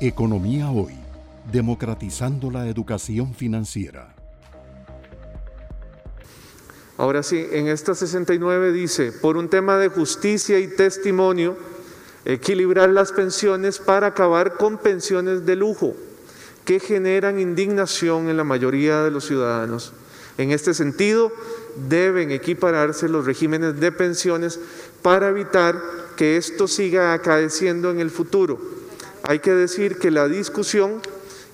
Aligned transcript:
Economía 0.00 0.70
Hoy, 0.70 0.94
democratizando 1.52 2.50
la 2.50 2.68
educación 2.68 3.32
financiera. 3.32 4.12
Ahora 6.98 7.22
sí, 7.22 7.46
en 7.52 7.68
esta 7.68 7.94
69 7.94 8.72
dice, 8.72 9.12
por 9.12 9.36
un 9.36 9.48
tema 9.48 9.78
de 9.78 9.86
justicia 9.86 10.58
y 10.58 10.66
testimonio, 10.66 11.56
equilibrar 12.24 12.90
las 12.90 13.12
pensiones 13.12 13.78
para 13.78 14.08
acabar 14.08 14.54
con 14.54 14.78
pensiones 14.78 15.46
de 15.46 15.54
lujo 15.54 15.94
que 16.64 16.80
generan 16.80 17.38
indignación 17.38 18.28
en 18.28 18.36
la 18.36 18.44
mayoría 18.44 19.04
de 19.04 19.12
los 19.12 19.26
ciudadanos. 19.26 19.92
En 20.38 20.50
este 20.50 20.74
sentido, 20.74 21.30
deben 21.88 22.32
equipararse 22.32 23.08
los 23.08 23.26
regímenes 23.26 23.78
de 23.78 23.92
pensiones 23.92 24.58
para 25.02 25.28
evitar 25.28 25.80
que 26.16 26.36
esto 26.36 26.66
siga 26.66 27.12
acaeciendo 27.12 27.92
en 27.92 28.00
el 28.00 28.10
futuro. 28.10 28.73
Hay 29.26 29.38
que 29.38 29.52
decir 29.52 29.98
que 29.98 30.10
la 30.10 30.28
discusión 30.28 31.00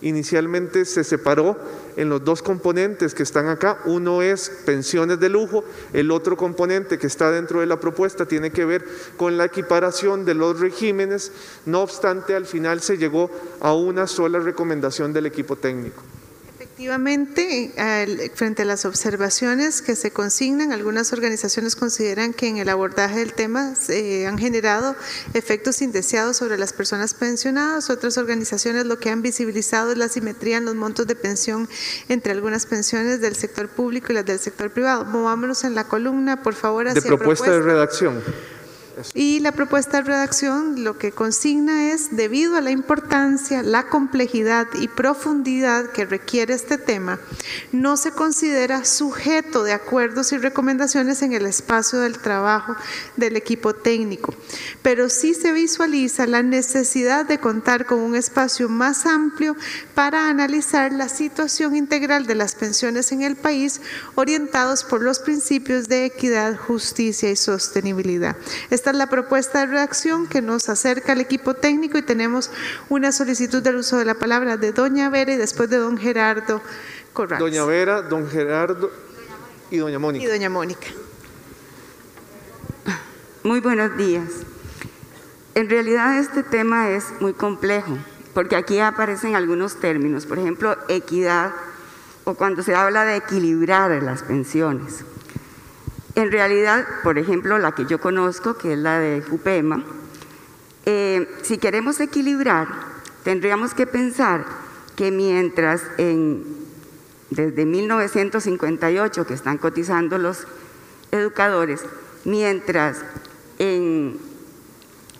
inicialmente 0.03 0.85
se 0.85 1.05
separó 1.05 1.57
en 1.97 2.09
los 2.09 2.25
dos 2.25 2.43
componentes 2.43 3.15
que 3.15 3.23
están 3.23 3.47
acá. 3.47 3.79
Uno 3.85 4.23
es 4.23 4.51
pensiones 4.67 5.21
de 5.21 5.29
lujo, 5.29 5.65
el 5.93 6.11
otro 6.11 6.37
componente 6.37 6.99
que 6.99 7.07
está 7.07 7.31
dentro 7.31 7.61
de 7.61 7.67
la 7.67 7.79
propuesta 7.79 8.27
tiene 8.27 8.51
que 8.51 8.65
ver 8.65 8.85
con 9.17 9.37
la 9.37 9.45
equiparación 9.45 10.25
de 10.25 10.35
los 10.35 10.59
regímenes. 10.59 11.31
No 11.65 11.83
obstante, 11.83 12.35
al 12.35 12.47
final 12.47 12.81
se 12.81 12.99
llegó 12.99 13.31
a 13.61 13.73
una 13.73 14.09
sola 14.09 14.41
recomendación 14.41 15.13
del 15.13 15.27
equipo 15.27 15.55
técnico. 15.55 16.03
Efectivamente, 16.81 17.73
frente 18.37 18.63
a 18.63 18.65
las 18.65 18.87
observaciones 18.87 19.83
que 19.83 19.95
se 19.95 20.13
consignan, 20.13 20.73
algunas 20.73 21.13
organizaciones 21.13 21.77
consideran 21.77 22.33
que 22.33 22.49
en 22.49 22.57
el 22.57 22.71
abordaje 22.71 23.19
del 23.19 23.35
tema 23.35 23.75
se 23.75 24.27
han 24.27 24.39
generado 24.39 24.97
efectos 25.35 25.83
indeseados 25.83 26.39
sobre 26.39 26.57
las 26.57 26.73
personas 26.73 27.13
pensionadas. 27.13 27.91
Otras 27.91 28.17
organizaciones 28.17 28.87
lo 28.87 28.99
que 28.99 29.11
han 29.11 29.21
visibilizado 29.21 29.93
es 29.93 29.99
la 29.99 30.09
simetría 30.09 30.57
en 30.57 30.65
los 30.65 30.75
montos 30.75 31.07
de 31.07 31.17
pensión 31.17 31.69
entre 32.09 32.33
algunas 32.33 32.65
pensiones 32.65 33.21
del 33.21 33.37
sector 33.37 33.69
público 33.69 34.13
y 34.13 34.15
las 34.15 34.25
del 34.25 34.39
sector 34.39 34.71
privado. 34.71 35.05
Movámonos 35.05 35.65
en 35.65 35.75
la 35.75 35.85
columna, 35.85 36.43
por 36.43 36.55
favor, 36.55 36.89
hacia 36.89 37.03
de 37.03 37.07
propuesta 37.07 37.51
de 37.51 37.61
redacción. 37.61 38.23
Y 39.15 39.41
la 39.41 39.53
propuesta 39.53 39.99
de 39.99 40.09
redacción 40.09 40.85
lo 40.85 40.99
que 40.99 41.13
consigna 41.13 41.91
es, 41.91 42.17
debido 42.17 42.57
a 42.57 42.61
la 42.61 42.71
importancia, 42.71 43.63
la 43.63 43.89
complejidad 43.89 44.67
y 44.81 44.89
profundidad 44.89 45.91
que 45.91 46.05
requiere 46.05 46.55
este 46.55 46.79
tema, 46.79 47.19
no 47.73 47.97
se 47.97 48.13
considera 48.13 48.85
sujeto 48.85 49.63
de 49.63 49.73
acuerdos 49.73 50.33
y 50.33 50.39
recomendaciones 50.39 51.23
en 51.23 51.33
el 51.33 51.47
espacio 51.47 52.01
del 52.01 52.19
trabajo 52.19 52.77
del 53.17 53.37
equipo 53.37 53.75
técnico, 53.75 54.35
pero 54.83 55.09
sí 55.09 55.35
se 55.35 55.53
visualiza 55.53 56.27
la 56.27 56.43
necesidad 56.43 57.27
de 57.27 57.39
contar 57.39 57.87
con 57.87 57.99
un 57.99 58.17
espacio 58.17 58.69
más 58.69 59.07
amplio 59.07 59.57
para 59.95 60.29
analizar 60.29 60.93
la 60.93 61.09
situación 61.09 61.77
integral 61.77 62.27
de 62.27 62.35
las 62.35 62.55
pensiones 62.55 63.13
en 63.13 63.23
el 63.23 63.37
país, 63.37 63.81
orientados 64.15 64.85
por 64.85 65.03
los 65.03 65.19
principios 65.19 65.89
de 65.89 66.07
equidad, 66.07 66.57
justicia 66.57 67.31
y 67.31 67.37
sostenibilidad. 67.37 68.37
Esta 68.81 68.95
la 68.95 69.09
propuesta 69.09 69.61
de 69.61 69.67
redacción 69.67 70.27
que 70.27 70.41
nos 70.41 70.71
acerca 70.71 71.13
al 71.13 71.21
equipo 71.21 71.53
técnico 71.53 71.99
y 71.99 72.03
tenemos 72.03 72.51
una 72.89 73.13
solicitud 73.13 73.63
del 73.63 73.77
uso 73.77 73.99
de 73.99 74.07
la 74.07 74.15
palabra 74.15 74.57
de 74.57 74.73
doña 74.73 75.11
Vera 75.11 75.35
y 75.35 75.37
después 75.37 75.69
de 75.69 75.77
don 75.77 75.99
Gerardo 75.99 76.63
Corral. 77.13 77.41
Doña 77.41 77.63
Vera, 77.67 78.01
don 78.01 78.27
Gerardo 78.27 78.91
y 79.71 79.77
doña 79.77 79.99
Mónica. 79.99 80.25
Y 80.25 80.29
doña 80.29 80.49
Mónica. 80.49 80.87
Muy 83.43 83.61
buenos 83.61 83.95
días. 83.99 84.31
En 85.55 85.69
realidad 85.69 86.19
este 86.19 86.43
tema 86.43 86.89
es 86.89 87.05
muy 87.21 87.35
complejo 87.35 87.99
porque 88.33 88.57
aquí 88.57 88.79
aparecen 88.79 89.37
algunos 89.37 89.79
términos, 89.79 90.25
por 90.25 90.39
ejemplo, 90.39 90.75
equidad 90.89 91.53
o 92.25 92.33
cuando 92.33 92.63
se 92.63 92.75
habla 92.75 93.05
de 93.05 93.17
equilibrar 93.17 94.03
las 94.03 94.23
pensiones. 94.23 95.05
En 96.15 96.33
realidad, 96.33 96.87
por 97.03 97.19
ejemplo, 97.19 97.59
la 97.59 97.73
que 97.73 97.87
yo 97.87 98.01
conozco, 98.01 98.57
que 98.57 98.73
es 98.73 98.79
la 98.79 98.99
de 98.99 99.23
Jupema, 99.23 99.85
eh, 100.87 101.29
si 101.43 101.59
queremos 101.59 102.01
equilibrar, 102.01 102.69
tendríamos 103.23 103.75
que 103.75 103.87
pensar 103.87 104.45
que 104.97 105.11
mientras 105.11 105.83
en, 105.99 106.45
desde 107.31 107.65
1958 107.65 109.27
que 109.27 109.35
están 109.35 109.59
cotizando 109.59 110.19
los 110.19 110.47
educadores, 111.13 111.83
mientras 112.25 113.03
en 113.59 114.19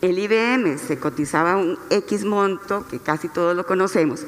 el 0.01 0.19
IBM 0.19 0.77
se 0.77 0.97
cotizaba 0.97 1.57
un 1.57 1.77
X 1.89 2.25
monto, 2.25 2.85
que 2.89 2.99
casi 2.99 3.29
todos 3.29 3.55
lo 3.55 3.65
conocemos, 3.65 4.25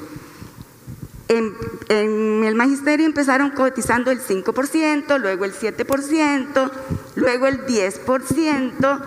en, 1.28 2.44
el 2.44 2.54
magisterio 2.54 3.06
empezaron 3.06 3.50
cotizando 3.50 4.10
el 4.10 4.20
5%, 4.20 5.18
luego 5.18 5.44
el 5.44 5.54
7%, 5.54 6.70
luego 7.14 7.46
el 7.46 7.66
10% 7.66 9.00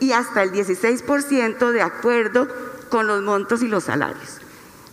y 0.00 0.12
hasta 0.12 0.42
el 0.42 0.52
16% 0.52 1.70
de 1.70 1.82
acuerdo 1.82 2.48
con 2.90 3.06
los 3.06 3.22
montos 3.22 3.62
y 3.62 3.68
los 3.68 3.84
salarios. 3.84 4.40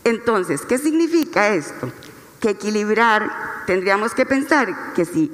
Entonces, 0.04 0.62
¿qué 0.62 0.78
significa 0.78 1.54
esto? 1.54 1.92
Que 2.40 2.52
equilibrar, 2.52 3.30
tendríamos 3.68 4.14
que 4.14 4.26
pensar 4.26 4.94
que 4.94 5.06
si 5.06 5.32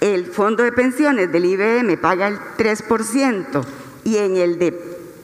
el 0.00 0.26
fondo 0.26 0.62
de 0.62 0.72
pensiones 0.72 1.32
del 1.32 1.44
IBM 1.44 1.96
paga 1.98 2.28
el 2.28 2.38
3% 2.56 3.64
y 4.04 4.18
en 4.18 4.36
el 4.36 4.58
de 4.58 4.72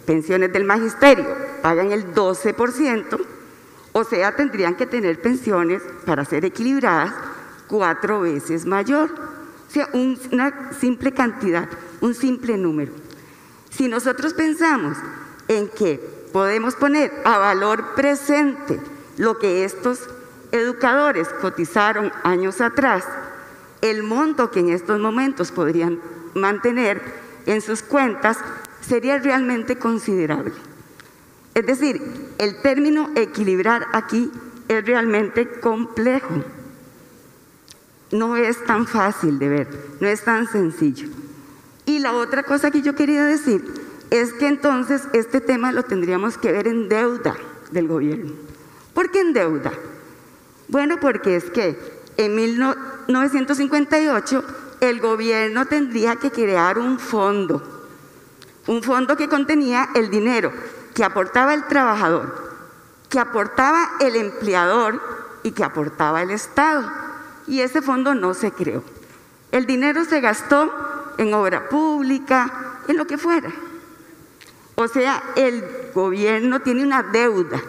pensiones 0.05 0.53
del 0.53 0.65
magisterio 0.65 1.27
pagan 1.63 1.93
el 1.93 2.13
12%, 2.13 3.32
o 3.93 4.05
sea, 4.05 4.35
tendrían 4.35 4.75
que 4.75 4.87
tener 4.87 5.21
pensiones 5.21 5.83
para 6.07 6.25
ser 6.25 6.45
equilibradas 6.45 7.13
cuatro 7.69 8.21
veces 8.23 8.65
mayor. 8.65 9.11
O 9.69 9.73
sea, 9.73 9.89
una 9.93 10.73
simple 10.79 11.13
cantidad, 11.13 11.69
un 12.01 12.15
simple 12.15 12.57
número. 12.57 12.93
Si 13.71 13.89
nosotros 13.89 14.35
pensamos 14.35 14.97
en 15.49 15.69
que 15.69 15.99
podemos 16.33 16.75
poner 16.75 17.13
a 17.25 17.39
valor 17.39 17.95
presente 17.95 18.81
lo 19.17 19.39
que 19.39 19.65
estos 19.65 20.01
educadores 20.53 21.29
cotizaron 21.41 22.13
años 22.23 22.61
atrás, 22.61 23.05
el 23.81 24.03
monto 24.03 24.51
que 24.51 24.61
en 24.61 24.71
estos 24.71 25.01
momentos 25.01 25.51
podrían 25.51 26.01
mantener 26.35 27.03
en 27.47 27.61
sus 27.61 27.83
cuentas 27.83 28.39
sería 28.81 29.19
realmente 29.19 29.77
considerable. 29.77 30.53
Es 31.55 31.67
decir, 31.67 32.32
el 32.43 32.61
término 32.61 33.09
equilibrar 33.15 33.87
aquí 33.93 34.31
es 34.67 34.85
realmente 34.85 35.49
complejo. 35.61 36.43
No 38.11 38.37
es 38.37 38.65
tan 38.65 38.89
fácil 38.89 39.39
de 39.39 39.49
ver, 39.49 39.69
no 40.01 40.09
es 40.09 40.25
tan 40.25 40.49
sencillo. 40.49 41.09
Y 41.87 42.01
la 42.01 42.15
otra 42.15 42.43
cosa 42.43 42.73
que 42.73 42.83
yo 42.83 42.97
quería 42.97 43.25
decir 43.25 43.63
es 44.11 44.33
que 44.33 44.49
entonces 44.49 45.03
este 45.13 45.41
tema 45.41 45.71
lo 45.71 45.85
tendríamos 45.85 46.37
que 46.37 46.51
ver 46.51 46.67
en 46.67 46.89
deuda 46.89 47.37
del 47.71 47.87
gobierno. 47.87 48.33
¿Por 48.93 49.13
qué 49.13 49.21
en 49.21 49.35
deuda? 49.35 49.71
Bueno, 50.67 50.99
porque 51.01 51.37
es 51.37 51.45
que 51.45 51.79
en 52.17 52.35
1958 52.35 54.45
el 54.81 54.99
gobierno 54.99 55.67
tendría 55.67 56.17
que 56.17 56.33
crear 56.33 56.77
un 56.77 56.99
fondo, 56.99 57.87
un 58.67 58.83
fondo 58.83 59.17
que 59.17 59.29
contenía 59.29 59.91
el 59.95 60.11
dinero 60.11 60.51
que 60.95 61.05
aportaba 61.05 61.55
el 61.55 61.65
trabajador, 61.67 62.53
que 63.09 63.19
aportaba 63.19 63.91
el 64.01 64.17
empleador 64.17 65.01
y 65.43 65.53
que 65.53 65.65
aportaba 65.65 66.23
el 66.23 66.31
Estado. 66.31 66.91
Y 67.47 67.61
ese 67.61 67.83
fondo 67.83 68.15
no 68.15 68.35
se 68.35 68.53
creó. 68.53 68.83
El 69.51 69.67
dinero 69.67 70.05
se 70.05 70.21
gastó 70.21 70.73
en 71.19 71.35
obra 71.35 71.69
pública, 71.69 72.81
en 72.89 72.97
lo 72.97 73.07
que 73.07 73.19
fuera. 73.19 73.51
O 74.75 74.89
sea, 74.89 75.23
el 75.37 75.65
gobierno 75.95 76.61
tiene 76.61 76.83
una 76.83 77.03
deuda 77.03 77.61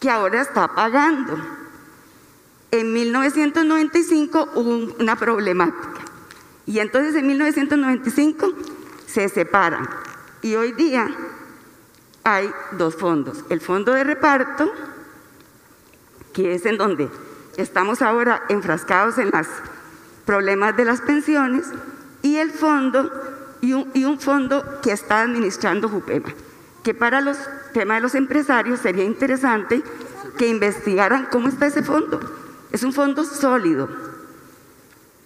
que 0.00 0.10
ahora 0.10 0.40
está 0.40 0.74
pagando. 0.74 1.36
En 2.70 2.92
1995 2.92 4.50
hubo 4.54 4.94
una 5.00 5.16
problemática. 5.16 6.00
Y 6.66 6.78
entonces 6.80 7.14
en 7.16 7.26
1995 7.26 8.52
se 9.06 9.28
separan. 9.28 9.88
Y 10.42 10.54
hoy 10.54 10.72
día 10.72 11.08
hay 12.24 12.50
dos 12.72 12.94
fondos. 12.94 13.44
El 13.48 13.60
fondo 13.60 13.92
de 13.92 14.04
reparto, 14.04 14.70
que 16.32 16.54
es 16.54 16.66
en 16.66 16.76
donde 16.78 17.08
estamos 17.56 18.02
ahora 18.02 18.42
enfrascados 18.48 19.18
en 19.18 19.30
los 19.30 19.46
problemas 20.24 20.76
de 20.76 20.84
las 20.84 21.00
pensiones, 21.00 21.66
y 22.22 22.36
el 22.36 22.50
fondo, 22.50 23.10
y 23.60 23.72
un, 23.72 24.20
fondo 24.20 24.80
que 24.82 24.92
está 24.92 25.22
administrando 25.22 25.88
Jupema, 25.88 26.34
que 26.82 26.94
para 26.94 27.20
los 27.20 27.38
temas 27.72 27.98
de 27.98 28.02
los 28.02 28.14
empresarios 28.14 28.80
sería 28.80 29.04
interesante 29.04 29.82
que 30.36 30.48
investigaran 30.48 31.28
cómo 31.30 31.48
está 31.48 31.66
ese 31.66 31.82
fondo. 31.82 32.20
Es 32.70 32.82
un 32.82 32.92
fondo 32.92 33.24
sólido, 33.24 33.88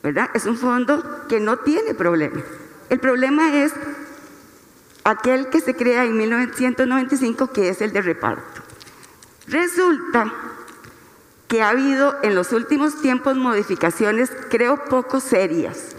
¿verdad? 0.02 0.30
Es 0.34 0.46
un 0.46 0.56
fondo 0.56 1.26
que 1.28 1.40
no 1.40 1.58
tiene 1.58 1.94
problema. 1.94 2.40
El 2.88 3.00
problema 3.00 3.56
es 3.56 3.72
aquel 5.04 5.48
que 5.48 5.60
se 5.60 5.74
crea 5.74 6.04
en 6.04 6.16
1995, 6.16 7.52
que 7.52 7.68
es 7.68 7.80
el 7.80 7.92
de 7.92 8.02
reparto. 8.02 8.62
Resulta 9.48 10.32
que 11.48 11.62
ha 11.62 11.70
habido 11.70 12.16
en 12.22 12.34
los 12.34 12.52
últimos 12.52 13.00
tiempos 13.02 13.36
modificaciones, 13.36 14.30
creo, 14.48 14.84
poco 14.84 15.20
serias. 15.20 15.96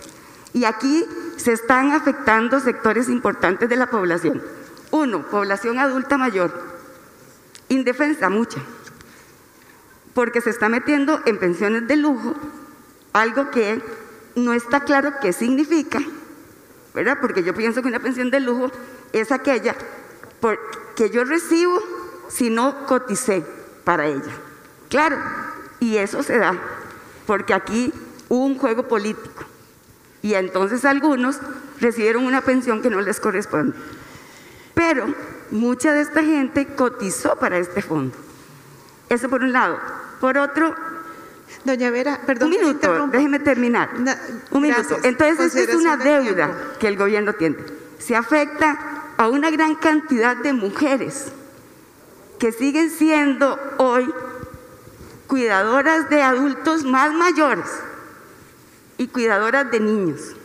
Y 0.53 0.65
aquí 0.65 1.05
se 1.37 1.51
están 1.51 1.91
afectando 1.91 2.59
sectores 2.59 3.09
importantes 3.09 3.69
de 3.69 3.75
la 3.75 3.87
población. 3.87 4.41
Uno, 4.91 5.23
población 5.23 5.79
adulta 5.79 6.17
mayor, 6.17 6.53
indefensa, 7.69 8.29
mucha, 8.29 8.59
porque 10.13 10.41
se 10.41 10.51
está 10.51 10.69
metiendo 10.69 11.21
en 11.25 11.39
pensiones 11.39 11.87
de 11.87 11.97
lujo, 11.97 12.35
algo 13.11 13.51
que 13.51 13.81
no 14.35 14.53
está 14.53 14.81
claro 14.81 15.13
qué 15.21 15.33
significa, 15.33 15.99
¿verdad? 16.93 17.17
Porque 17.21 17.43
yo 17.43 17.53
pienso 17.53 17.81
que 17.81 17.87
una 17.87 17.99
pensión 17.99 18.29
de 18.31 18.39
lujo 18.39 18.71
es 19.11 19.31
aquella 19.31 19.75
que 20.95 21.09
yo 21.09 21.23
recibo 21.23 21.79
si 22.29 22.49
no 22.49 22.85
coticé 22.85 23.45
para 23.83 24.07
ella. 24.07 24.31
Claro, 24.89 25.17
y 25.79 25.97
eso 25.97 26.21
se 26.23 26.37
da, 26.37 26.55
porque 27.25 27.53
aquí 27.53 27.93
hubo 28.29 28.45
un 28.45 28.57
juego 28.57 28.87
político 28.87 29.45
y 30.21 30.35
entonces 30.35 30.85
algunos 30.85 31.39
recibieron 31.79 32.25
una 32.25 32.41
pensión 32.41 32.81
que 32.81 32.89
no 32.89 33.01
les 33.01 33.19
corresponde. 33.19 33.75
Pero 34.73 35.13
mucha 35.51 35.93
de 35.93 36.01
esta 36.01 36.23
gente 36.23 36.65
cotizó 36.75 37.35
para 37.35 37.57
este 37.57 37.81
fondo. 37.81 38.15
Eso 39.09 39.29
por 39.29 39.43
un 39.43 39.51
lado. 39.51 39.79
Por 40.19 40.37
otro, 40.37 40.73
Doña 41.63 41.89
Vera, 41.91 42.19
perdón. 42.25 42.51
Un 42.51 42.59
minuto, 42.59 43.07
déjeme 43.07 43.39
terminar. 43.39 43.89
un 44.51 44.61
minuto. 44.61 44.97
Entonces, 45.03 45.55
es 45.55 45.75
una 45.75 45.97
deuda 45.97 46.75
que 46.79 46.87
el 46.87 46.97
gobierno 46.97 47.33
tiene. 47.33 47.57
Se 47.99 48.15
afecta 48.15 49.03
a 49.17 49.29
una 49.29 49.49
gran 49.51 49.75
cantidad 49.75 50.35
de 50.35 50.53
mujeres 50.53 51.27
que 52.39 52.51
siguen 52.51 52.89
siendo 52.89 53.57
hoy 53.77 54.11
cuidadoras 55.27 56.09
de 56.09 56.21
adultos 56.21 56.83
más 56.83 57.13
mayores 57.13 57.65
y 58.97 59.07
cuidadoras 59.07 59.71
de 59.71 59.79
niños, 59.79 60.35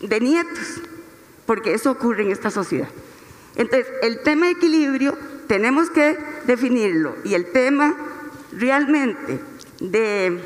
de 0.00 0.20
nietos, 0.20 0.82
porque 1.46 1.74
eso 1.74 1.92
ocurre 1.92 2.24
en 2.24 2.32
esta 2.32 2.50
sociedad. 2.50 2.88
Entonces, 3.54 3.86
el 4.02 4.22
tema 4.22 4.46
de 4.46 4.52
equilibrio 4.52 5.16
tenemos 5.46 5.90
que 5.90 6.18
definirlo 6.44 7.16
y 7.24 7.34
el 7.34 7.50
tema 7.52 7.96
realmente 8.52 9.40
de 9.80 10.40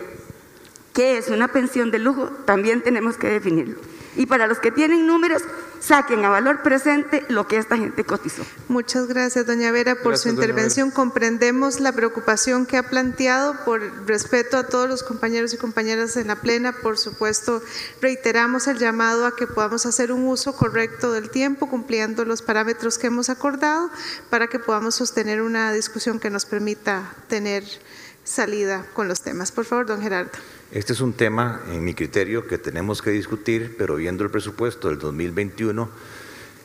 qué 0.92 1.18
es 1.18 1.28
una 1.28 1.48
pensión 1.48 1.90
de 1.90 1.98
lujo 1.98 2.26
también 2.44 2.82
tenemos 2.82 3.16
que 3.16 3.28
definirlo. 3.28 3.78
Y 4.16 4.26
para 4.26 4.48
los 4.48 4.58
que 4.58 4.72
tienen 4.72 5.06
números, 5.06 5.42
saquen 5.78 6.24
a 6.24 6.28
valor 6.28 6.62
presente 6.62 7.24
lo 7.28 7.46
que 7.46 7.58
esta 7.58 7.76
gente 7.76 8.04
cotizó. 8.04 8.42
Muchas 8.68 9.06
gracias, 9.06 9.46
doña 9.46 9.70
Vera, 9.70 9.94
por 10.02 10.18
su 10.18 10.28
intervención. 10.28 10.90
Comprendemos 10.90 11.78
la 11.78 11.92
preocupación 11.92 12.66
que 12.66 12.76
ha 12.76 12.82
planteado 12.82 13.54
por 13.64 13.80
respeto 14.06 14.56
a 14.56 14.66
todos 14.66 14.88
los 14.88 15.04
compañeros 15.04 15.54
y 15.54 15.58
compañeras 15.58 16.16
en 16.16 16.26
la 16.26 16.36
plena. 16.36 16.72
Por 16.72 16.98
supuesto, 16.98 17.62
reiteramos 18.02 18.66
el 18.66 18.78
llamado 18.78 19.26
a 19.26 19.36
que 19.36 19.46
podamos 19.46 19.86
hacer 19.86 20.10
un 20.10 20.26
uso 20.26 20.54
correcto 20.54 21.12
del 21.12 21.30
tiempo, 21.30 21.68
cumpliendo 21.68 22.24
los 22.24 22.42
parámetros 22.42 22.98
que 22.98 23.06
hemos 23.06 23.30
acordado, 23.30 23.90
para 24.28 24.48
que 24.48 24.58
podamos 24.58 24.96
sostener 24.96 25.40
una 25.40 25.72
discusión 25.72 26.18
que 26.18 26.30
nos 26.30 26.46
permita 26.46 27.14
tener 27.28 27.62
salida 28.30 28.86
con 28.94 29.08
los 29.08 29.22
temas. 29.22 29.50
Por 29.50 29.64
favor, 29.64 29.86
don 29.86 30.00
Gerardo. 30.00 30.30
Este 30.70 30.92
es 30.92 31.00
un 31.00 31.12
tema, 31.12 31.62
en 31.72 31.82
mi 31.82 31.94
criterio, 31.94 32.46
que 32.46 32.58
tenemos 32.58 33.02
que 33.02 33.10
discutir, 33.10 33.74
pero 33.76 33.96
viendo 33.96 34.22
el 34.22 34.30
presupuesto 34.30 34.88
del 34.88 34.98
2021, 34.98 35.88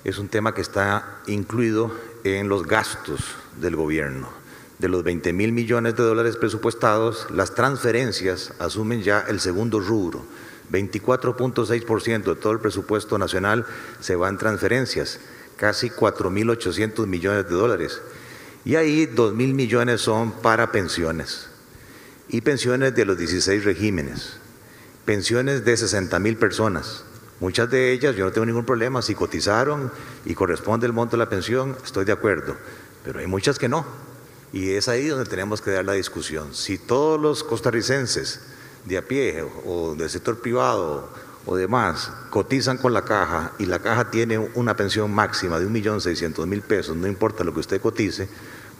es 0.03 0.19
un 0.19 0.27
tema 0.27 0.53
que 0.53 0.61
está 0.61 1.21
incluido 1.25 1.91
en 2.23 2.47
los 2.49 2.67
gastos 2.67 3.21
del 3.59 3.75
gobierno. 3.75 4.29
De 4.77 4.89
los 4.89 5.03
20 5.03 5.33
mil 5.33 5.53
millones 5.53 5.95
de 5.95 6.03
dólares 6.03 6.37
presupuestados, 6.37 7.27
las 7.31 7.55
transferencias 7.55 8.53
asumen 8.59 9.01
ya 9.01 9.21
el 9.27 9.39
segundo 9.39 9.79
rubro. 9.79 10.23
24.6% 10.71 12.23
de 12.23 12.35
todo 12.35 12.53
el 12.53 12.59
presupuesto 12.59 13.17
nacional 13.17 13.65
se 14.01 14.15
va 14.15 14.29
en 14.29 14.37
transferencias, 14.37 15.19
casi 15.57 15.89
4.800 15.89 17.07
millones 17.07 17.49
de 17.49 17.55
dólares. 17.55 18.01
Y 18.65 18.75
ahí 18.75 19.07
2 19.07 19.33
mil 19.33 19.55
millones 19.55 20.01
son 20.01 20.31
para 20.31 20.71
pensiones 20.71 21.54
y 22.29 22.41
pensiones 22.41 22.95
de 22.95 23.05
los 23.05 23.17
16 23.17 23.63
regímenes, 23.63 24.37
pensiones 25.05 25.65
de 25.65 25.77
60 25.77 26.17
mil 26.19 26.37
personas. 26.37 27.03
Muchas 27.39 27.69
de 27.69 27.91
ellas 27.91 28.15
yo 28.15 28.25
no 28.25 28.31
tengo 28.31 28.45
ningún 28.45 28.65
problema, 28.65 29.01
si 29.01 29.13
cotizaron 29.13 29.91
y 30.25 30.33
corresponde 30.33 30.87
el 30.87 30.93
monto 30.93 31.17
de 31.17 31.23
la 31.23 31.29
pensión, 31.29 31.75
estoy 31.83 32.05
de 32.05 32.13
acuerdo, 32.13 32.55
pero 33.03 33.19
hay 33.19 33.27
muchas 33.27 33.59
que 33.59 33.69
no. 33.69 33.85
Y 34.53 34.71
es 34.71 34.87
ahí 34.87 35.07
donde 35.07 35.29
tenemos 35.29 35.61
que 35.61 35.71
dar 35.71 35.83
la 35.83 35.93
discusión. 35.93 36.53
Si 36.53 36.77
todos 36.77 37.19
los 37.19 37.43
costarricenses 37.43 38.39
de 38.85 38.97
a 38.97 39.01
pie 39.01 39.43
o 39.65 39.95
del 39.95 40.09
sector 40.09 40.39
privado 40.39 41.09
o 41.45 41.55
demás 41.55 42.11
cotizan 42.29 42.77
con 42.77 42.93
la 42.93 43.03
caja 43.03 43.51
y 43.59 43.65
la 43.65 43.79
caja 43.79 44.09
tiene 44.11 44.37
una 44.37 44.75
pensión 44.75 45.13
máxima 45.13 45.59
de 45.59 45.67
1.600.000 45.67 46.61
pesos, 46.61 46.95
no 46.95 47.07
importa 47.07 47.43
lo 47.43 47.53
que 47.53 47.59
usted 47.59 47.81
cotice, 47.81 48.29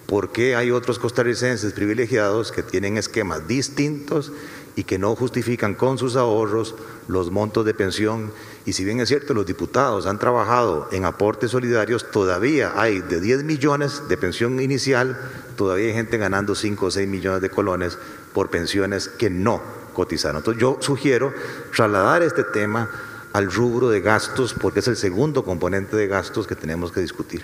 ¿Por 0.07 0.31
qué 0.31 0.55
hay 0.55 0.69
otros 0.69 0.99
costarricenses 0.99 1.73
privilegiados 1.73 2.51
que 2.51 2.61
tienen 2.61 2.97
esquemas 2.97 3.47
distintos 3.47 4.31
y 4.75 4.83
que 4.83 4.99
no 4.99 5.15
justifican 5.15 5.73
con 5.73 5.97
sus 5.97 6.15
ahorros 6.15 6.75
los 7.07 7.31
montos 7.31 7.65
de 7.65 7.73
pensión? 7.73 8.31
Y 8.67 8.73
si 8.73 8.85
bien 8.85 8.99
es 8.99 9.09
cierto, 9.09 9.33
los 9.33 9.47
diputados 9.47 10.05
han 10.05 10.19
trabajado 10.19 10.87
en 10.91 11.05
aportes 11.05 11.51
solidarios, 11.51 12.11
todavía 12.11 12.73
hay 12.75 13.01
de 13.01 13.19
10 13.19 13.45
millones 13.45 14.03
de 14.07 14.17
pensión 14.17 14.59
inicial, 14.59 15.17
todavía 15.55 15.87
hay 15.87 15.93
gente 15.93 16.17
ganando 16.19 16.53
5 16.53 16.85
o 16.85 16.91
6 16.91 17.07
millones 17.07 17.41
de 17.41 17.49
colones 17.49 17.97
por 18.31 18.51
pensiones 18.51 19.07
que 19.07 19.31
no 19.31 19.59
cotizaron. 19.93 20.37
Entonces 20.37 20.61
yo 20.61 20.77
sugiero 20.81 21.33
trasladar 21.75 22.21
este 22.21 22.43
tema 22.43 22.91
al 23.33 23.51
rubro 23.51 23.89
de 23.89 24.01
gastos 24.01 24.53
porque 24.53 24.81
es 24.81 24.87
el 24.87 24.97
segundo 24.97 25.43
componente 25.43 25.95
de 25.95 26.05
gastos 26.07 26.45
que 26.45 26.55
tenemos 26.55 26.91
que 26.91 27.01
discutir. 27.01 27.43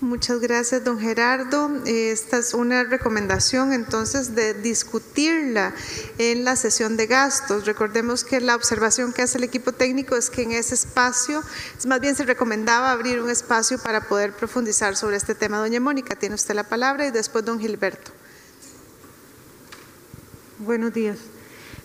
Muchas 0.00 0.38
gracias, 0.38 0.84
don 0.84 1.00
Gerardo. 1.00 1.72
Esta 1.84 2.38
es 2.38 2.54
una 2.54 2.84
recomendación 2.84 3.72
entonces 3.72 4.36
de 4.36 4.54
discutirla 4.54 5.74
en 6.18 6.44
la 6.44 6.54
sesión 6.54 6.96
de 6.96 7.08
gastos. 7.08 7.66
Recordemos 7.66 8.22
que 8.22 8.40
la 8.40 8.54
observación 8.54 9.12
que 9.12 9.22
hace 9.22 9.38
el 9.38 9.44
equipo 9.44 9.72
técnico 9.72 10.14
es 10.14 10.30
que 10.30 10.42
en 10.42 10.52
ese 10.52 10.76
espacio, 10.76 11.42
más 11.88 12.00
bien 12.00 12.14
se 12.14 12.24
recomendaba 12.24 12.92
abrir 12.92 13.20
un 13.20 13.28
espacio 13.28 13.76
para 13.76 14.02
poder 14.02 14.32
profundizar 14.32 14.94
sobre 14.94 15.16
este 15.16 15.34
tema. 15.34 15.58
Doña 15.58 15.80
Mónica, 15.80 16.14
tiene 16.14 16.36
usted 16.36 16.54
la 16.54 16.62
palabra 16.62 17.04
y 17.08 17.10
después 17.10 17.44
don 17.44 17.58
Gilberto. 17.58 18.12
Buenos 20.58 20.94
días. 20.94 21.18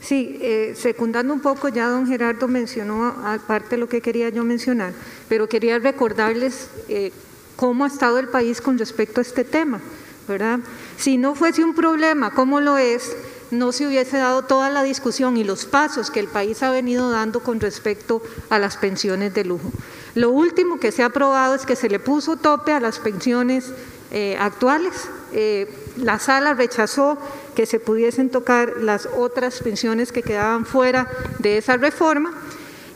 Sí, 0.01 0.37
eh, 0.39 0.75
secundando 0.79 1.33
un 1.33 1.39
poco, 1.39 1.67
ya 1.67 1.87
don 1.87 2.05
Gerardo 2.05 2.47
mencionó 2.47 3.07
aparte 3.25 3.75
lo 3.75 3.89
que 3.89 4.01
quería 4.01 4.29
yo 4.29 4.43
mencionar, 4.43 4.93
pero 5.29 5.49
quería 5.49 5.79
recordarles 5.79 6.67
eh, 6.89 7.11
cómo 7.55 7.83
ha 7.83 7.87
estado 7.87 8.19
el 8.19 8.27
país 8.27 8.61
con 8.61 8.77
respecto 8.77 9.21
a 9.21 9.23
este 9.23 9.43
tema, 9.43 9.79
¿verdad? 10.27 10.59
Si 10.97 11.17
no 11.17 11.35
fuese 11.35 11.63
un 11.63 11.75
problema, 11.75 12.31
como 12.31 12.59
lo 12.59 12.77
es, 12.77 13.15
no 13.51 13.71
se 13.71 13.87
hubiese 13.87 14.17
dado 14.17 14.43
toda 14.43 14.69
la 14.69 14.83
discusión 14.83 15.37
y 15.37 15.43
los 15.43 15.65
pasos 15.65 16.09
que 16.09 16.19
el 16.19 16.27
país 16.27 16.63
ha 16.63 16.71
venido 16.71 17.11
dando 17.11 17.41
con 17.41 17.59
respecto 17.59 18.21
a 18.49 18.59
las 18.59 18.77
pensiones 18.77 19.33
de 19.33 19.45
lujo. 19.45 19.71
Lo 20.15 20.29
último 20.29 20.79
que 20.79 20.91
se 20.91 21.03
ha 21.03 21.07
aprobado 21.07 21.55
es 21.55 21.65
que 21.65 21.75
se 21.75 21.89
le 21.89 21.99
puso 21.99 22.37
tope 22.37 22.73
a 22.73 22.79
las 22.79 22.99
pensiones 22.99 23.71
eh, 24.11 24.37
actuales. 24.39 24.93
Eh, 25.31 25.67
la 25.97 26.19
sala 26.19 26.53
rechazó 26.53 27.17
que 27.55 27.65
se 27.65 27.79
pudiesen 27.79 28.29
tocar 28.29 28.77
las 28.77 29.07
otras 29.17 29.59
pensiones 29.59 30.11
que 30.11 30.23
quedaban 30.23 30.65
fuera 30.65 31.09
de 31.39 31.57
esa 31.57 31.77
reforma 31.77 32.31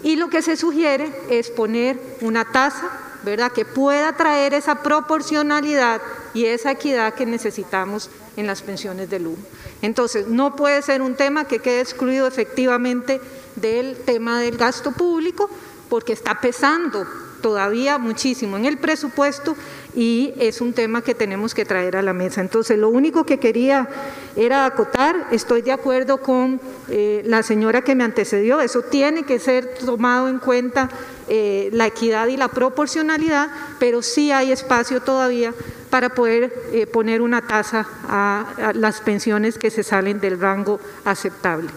y 0.04 0.16
lo 0.16 0.30
que 0.30 0.42
se 0.42 0.58
sugiere 0.58 1.12
es 1.30 1.50
poner 1.50 2.00
una 2.22 2.46
tasa 2.52 3.07
¿verdad? 3.30 3.52
Que 3.52 3.66
pueda 3.66 4.14
traer 4.14 4.54
esa 4.54 4.82
proporcionalidad 4.82 6.02
y 6.34 6.46
esa 6.46 6.72
equidad 6.72 7.14
que 7.14 7.26
necesitamos 7.26 8.10
en 8.38 8.48
las 8.48 8.62
pensiones 8.62 9.10
de 9.10 9.20
lujo. 9.20 9.42
Entonces, 9.82 10.28
no 10.28 10.56
puede 10.56 10.82
ser 10.82 11.02
un 11.02 11.16
tema 11.16 11.46
que 11.46 11.60
quede 11.60 11.82
excluido 11.82 12.28
efectivamente 12.28 13.20
del 13.56 13.98
tema 13.98 14.40
del 14.40 14.58
gasto 14.58 14.92
público, 14.92 15.50
porque 15.90 16.14
está 16.14 16.40
pesando 16.40 17.06
todavía 17.42 17.98
muchísimo 17.98 18.58
en 18.58 18.66
el 18.66 18.78
presupuesto 18.78 19.56
y 19.98 20.36
es 20.38 20.62
un 20.62 20.74
tema 20.74 21.02
que 21.02 21.16
tenemos 21.16 21.56
que 21.56 21.66
traer 21.66 21.96
a 21.98 22.04
la 22.04 22.14
mesa. 22.14 22.40
Entonces, 22.40 22.78
lo 22.78 22.88
único 22.88 23.26
que 23.26 23.40
quería 23.40 23.90
era 24.36 24.68
acotar, 24.68 25.28
estoy 25.32 25.64
de 25.64 25.72
acuerdo 25.72 26.22
con 26.22 26.62
eh, 26.88 27.24
la 27.26 27.42
señora 27.42 27.82
que 27.82 27.96
me 27.96 28.04
antecedió, 28.04 28.62
eso 28.62 28.84
tiene 28.84 29.24
que 29.24 29.40
ser 29.40 29.74
tomado 29.84 30.30
en 30.30 30.38
cuenta 30.38 30.88
eh, 31.28 31.72
la 31.74 31.88
equidad 31.88 32.28
y 32.28 32.38
la 32.38 32.48
proporcionalidad, 32.48 33.50
pero 33.80 34.04
sí 34.04 34.32
hay 34.32 34.52
espacio 34.52 35.02
todavía 35.02 35.52
para 35.90 36.10
poder 36.10 36.54
eh, 36.74 36.86
poner 36.86 37.24
una 37.24 37.48
tasa 37.48 37.88
a 38.08 38.74
las 38.76 39.02
pensiones 39.02 39.58
que 39.58 39.72
se 39.72 39.82
salen 39.82 40.20
del 40.20 40.40
rango 40.40 40.80
aceptable. 41.06 41.72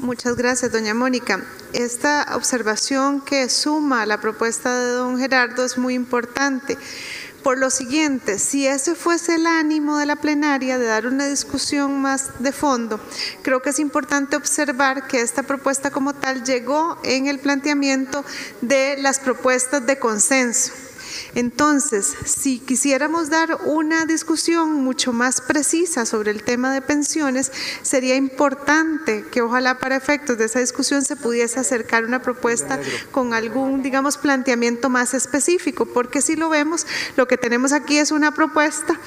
Muchas 0.00 0.34
gracias, 0.34 0.72
doña 0.72 0.94
Mónica. 0.94 1.44
Esta 1.74 2.26
observación 2.34 3.20
que 3.20 3.50
suma 3.50 4.06
la 4.06 4.18
propuesta 4.18 4.76
de 4.80 4.92
don 4.92 5.18
Gerardo 5.18 5.62
es 5.62 5.76
muy 5.76 5.92
importante 5.92 6.78
por 7.42 7.58
lo 7.58 7.70
siguiente, 7.70 8.38
si 8.38 8.66
ese 8.66 8.94
fuese 8.94 9.36
el 9.36 9.46
ánimo 9.46 9.98
de 9.98 10.06
la 10.06 10.16
plenaria 10.16 10.78
de 10.78 10.86
dar 10.86 11.06
una 11.06 11.26
discusión 11.26 12.00
más 12.00 12.42
de 12.42 12.52
fondo, 12.52 13.00
creo 13.42 13.62
que 13.62 13.70
es 13.70 13.78
importante 13.78 14.36
observar 14.36 15.06
que 15.06 15.20
esta 15.20 15.42
propuesta 15.42 15.90
como 15.90 16.14
tal 16.14 16.44
llegó 16.44 16.98
en 17.02 17.26
el 17.26 17.38
planteamiento 17.38 18.24
de 18.60 18.96
las 18.98 19.18
propuestas 19.18 19.86
de 19.86 19.98
consenso. 19.98 20.72
Entonces, 21.34 22.14
si 22.24 22.58
quisiéramos 22.58 23.30
dar 23.30 23.58
una 23.64 24.04
discusión 24.04 24.72
mucho 24.72 25.12
más 25.12 25.40
precisa 25.40 26.06
sobre 26.06 26.30
el 26.30 26.42
tema 26.42 26.72
de 26.72 26.82
pensiones, 26.82 27.52
sería 27.82 28.16
importante 28.16 29.24
que 29.30 29.42
ojalá 29.42 29.78
para 29.78 29.96
efectos 29.96 30.38
de 30.38 30.46
esa 30.46 30.60
discusión 30.60 31.04
se 31.04 31.16
pudiese 31.16 31.60
acercar 31.60 32.04
una 32.04 32.22
propuesta 32.22 32.78
con 33.10 33.34
algún, 33.34 33.82
digamos, 33.82 34.18
planteamiento 34.18 34.88
más 34.88 35.14
específico, 35.14 35.86
porque 35.86 36.20
si 36.20 36.36
lo 36.36 36.48
vemos, 36.48 36.86
lo 37.16 37.26
que 37.26 37.36
tenemos 37.36 37.72
aquí 37.72 37.98
es 37.98 38.10
una 38.10 38.32
propuesta 38.34 38.98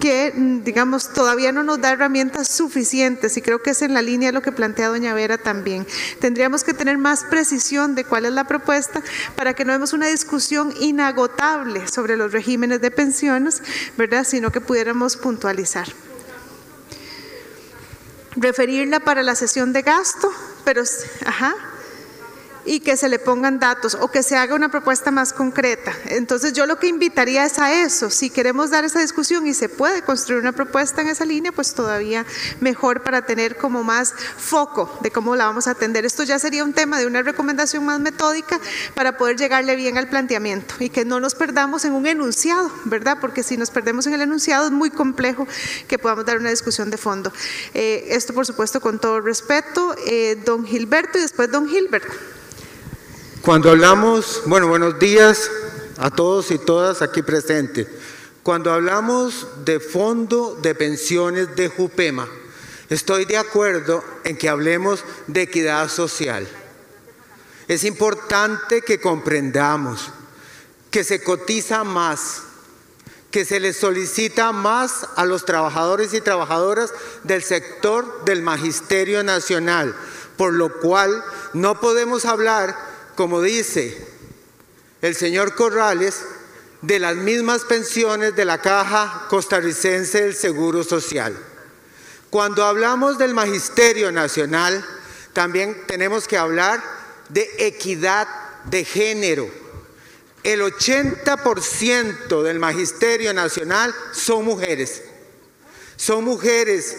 que, 0.00 0.32
digamos, 0.64 1.12
todavía 1.12 1.52
no 1.52 1.62
nos 1.62 1.80
da 1.80 1.92
herramientas 1.92 2.48
suficientes 2.48 3.36
y 3.36 3.42
creo 3.42 3.62
que 3.62 3.70
es 3.70 3.82
en 3.82 3.94
la 3.94 4.02
línea 4.02 4.28
de 4.28 4.32
lo 4.32 4.42
que 4.42 4.52
plantea 4.52 4.88
doña 4.88 5.14
Vera 5.14 5.38
también. 5.38 5.86
Tendríamos 6.20 6.64
que 6.64 6.74
tener 6.74 6.98
más 6.98 7.24
precisión 7.24 7.94
de 7.94 8.04
cuál 8.04 8.24
es 8.24 8.32
la 8.32 8.46
propuesta 8.46 9.02
para 9.36 9.54
que 9.54 9.64
no 9.64 9.72
demos 9.72 9.92
una 9.92 10.06
discusión 10.06 10.72
inagotable 10.80 11.51
sobre 11.90 12.16
los 12.16 12.32
regímenes 12.32 12.80
de 12.80 12.90
pensiones, 12.90 13.62
¿verdad? 13.96 14.24
Sino 14.24 14.50
que 14.50 14.60
pudiéramos 14.60 15.16
puntualizar. 15.16 15.88
Referirla 18.36 19.00
para 19.00 19.22
la 19.22 19.34
sesión 19.34 19.72
de 19.72 19.82
gasto, 19.82 20.32
pero, 20.64 20.82
ajá, 21.26 21.54
y 22.64 22.80
que 22.80 22.96
se 22.96 23.08
le 23.08 23.18
pongan 23.18 23.58
datos 23.58 23.96
o 24.00 24.08
que 24.08 24.22
se 24.22 24.36
haga 24.36 24.54
una 24.54 24.70
propuesta 24.70 25.10
más 25.10 25.32
concreta. 25.32 25.92
Entonces 26.06 26.52
yo 26.52 26.66
lo 26.66 26.78
que 26.78 26.86
invitaría 26.86 27.44
es 27.44 27.58
a 27.58 27.82
eso, 27.82 28.10
si 28.10 28.30
queremos 28.30 28.70
dar 28.70 28.84
esa 28.84 29.00
discusión 29.00 29.46
y 29.46 29.54
se 29.54 29.68
puede 29.68 30.02
construir 30.02 30.40
una 30.40 30.52
propuesta 30.52 31.02
en 31.02 31.08
esa 31.08 31.24
línea, 31.24 31.52
pues 31.52 31.74
todavía 31.74 32.24
mejor 32.60 33.02
para 33.02 33.26
tener 33.26 33.56
como 33.56 33.82
más 33.82 34.14
foco 34.36 34.98
de 35.02 35.10
cómo 35.10 35.36
la 35.36 35.46
vamos 35.46 35.66
a 35.66 35.72
atender. 35.72 36.04
Esto 36.04 36.22
ya 36.22 36.38
sería 36.38 36.64
un 36.64 36.72
tema 36.72 36.98
de 36.98 37.06
una 37.06 37.22
recomendación 37.22 37.84
más 37.84 38.00
metódica 38.00 38.60
para 38.94 39.16
poder 39.16 39.36
llegarle 39.36 39.76
bien 39.76 39.98
al 39.98 40.08
planteamiento 40.08 40.74
y 40.78 40.88
que 40.88 41.04
no 41.04 41.20
nos 41.20 41.34
perdamos 41.34 41.84
en 41.84 41.92
un 41.92 42.06
enunciado, 42.06 42.70
¿verdad? 42.84 43.18
Porque 43.20 43.42
si 43.42 43.56
nos 43.56 43.70
perdemos 43.70 44.06
en 44.06 44.14
el 44.14 44.22
enunciado 44.22 44.66
es 44.66 44.72
muy 44.72 44.90
complejo 44.90 45.46
que 45.88 45.98
podamos 45.98 46.24
dar 46.24 46.38
una 46.38 46.50
discusión 46.50 46.90
de 46.90 46.96
fondo. 46.96 47.32
Eh, 47.74 48.06
esto 48.10 48.34
por 48.34 48.46
supuesto 48.46 48.80
con 48.80 48.98
todo 48.98 49.20
respeto, 49.20 49.94
eh, 50.06 50.40
don 50.44 50.64
Gilberto 50.66 51.18
y 51.18 51.22
después 51.22 51.50
don 51.50 51.68
Gilbert. 51.68 52.04
Cuando 53.42 53.70
hablamos, 53.70 54.42
bueno, 54.46 54.68
buenos 54.68 55.00
días 55.00 55.50
a 55.98 56.10
todos 56.10 56.52
y 56.52 56.58
todas 56.58 57.02
aquí 57.02 57.22
presentes. 57.22 57.88
Cuando 58.44 58.72
hablamos 58.72 59.48
de 59.64 59.80
fondo 59.80 60.56
de 60.62 60.76
pensiones 60.76 61.56
de 61.56 61.66
Jupema, 61.66 62.28
estoy 62.88 63.24
de 63.24 63.38
acuerdo 63.38 64.04
en 64.22 64.38
que 64.38 64.48
hablemos 64.48 65.02
de 65.26 65.42
equidad 65.42 65.88
social. 65.88 66.46
Es 67.66 67.82
importante 67.82 68.82
que 68.82 69.00
comprendamos 69.00 70.10
que 70.92 71.02
se 71.02 71.20
cotiza 71.20 71.82
más, 71.82 72.42
que 73.32 73.44
se 73.44 73.58
le 73.58 73.72
solicita 73.72 74.52
más 74.52 75.08
a 75.16 75.24
los 75.24 75.44
trabajadores 75.44 76.14
y 76.14 76.20
trabajadoras 76.20 76.92
del 77.24 77.42
sector 77.42 78.24
del 78.24 78.40
Magisterio 78.40 79.24
Nacional, 79.24 79.96
por 80.36 80.52
lo 80.52 80.78
cual 80.78 81.24
no 81.54 81.80
podemos 81.80 82.24
hablar 82.24 82.91
como 83.16 83.40
dice 83.40 83.96
el 85.02 85.14
señor 85.16 85.54
Corrales, 85.54 86.22
de 86.80 86.98
las 86.98 87.14
mismas 87.16 87.62
pensiones 87.62 88.34
de 88.34 88.44
la 88.44 88.58
Caja 88.58 89.26
Costarricense 89.28 90.22
del 90.22 90.34
Seguro 90.34 90.82
Social. 90.82 91.36
Cuando 92.30 92.64
hablamos 92.64 93.18
del 93.18 93.34
Magisterio 93.34 94.10
Nacional, 94.10 94.84
también 95.32 95.76
tenemos 95.86 96.26
que 96.26 96.36
hablar 96.36 96.82
de 97.28 97.48
equidad 97.58 98.26
de 98.64 98.84
género. 98.84 99.48
El 100.42 100.60
80% 100.60 102.42
del 102.42 102.58
Magisterio 102.58 103.32
Nacional 103.32 103.94
son 104.12 104.44
mujeres. 104.44 105.02
Son 105.96 106.24
mujeres 106.24 106.96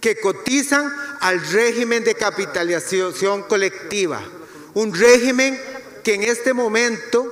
que 0.00 0.18
cotizan 0.18 0.92
al 1.20 1.40
régimen 1.52 2.02
de 2.02 2.16
capitalización 2.16 3.42
colectiva 3.44 4.22
un 4.74 4.94
régimen 4.94 5.60
que 6.04 6.14
en 6.14 6.22
este 6.22 6.52
momento 6.54 7.26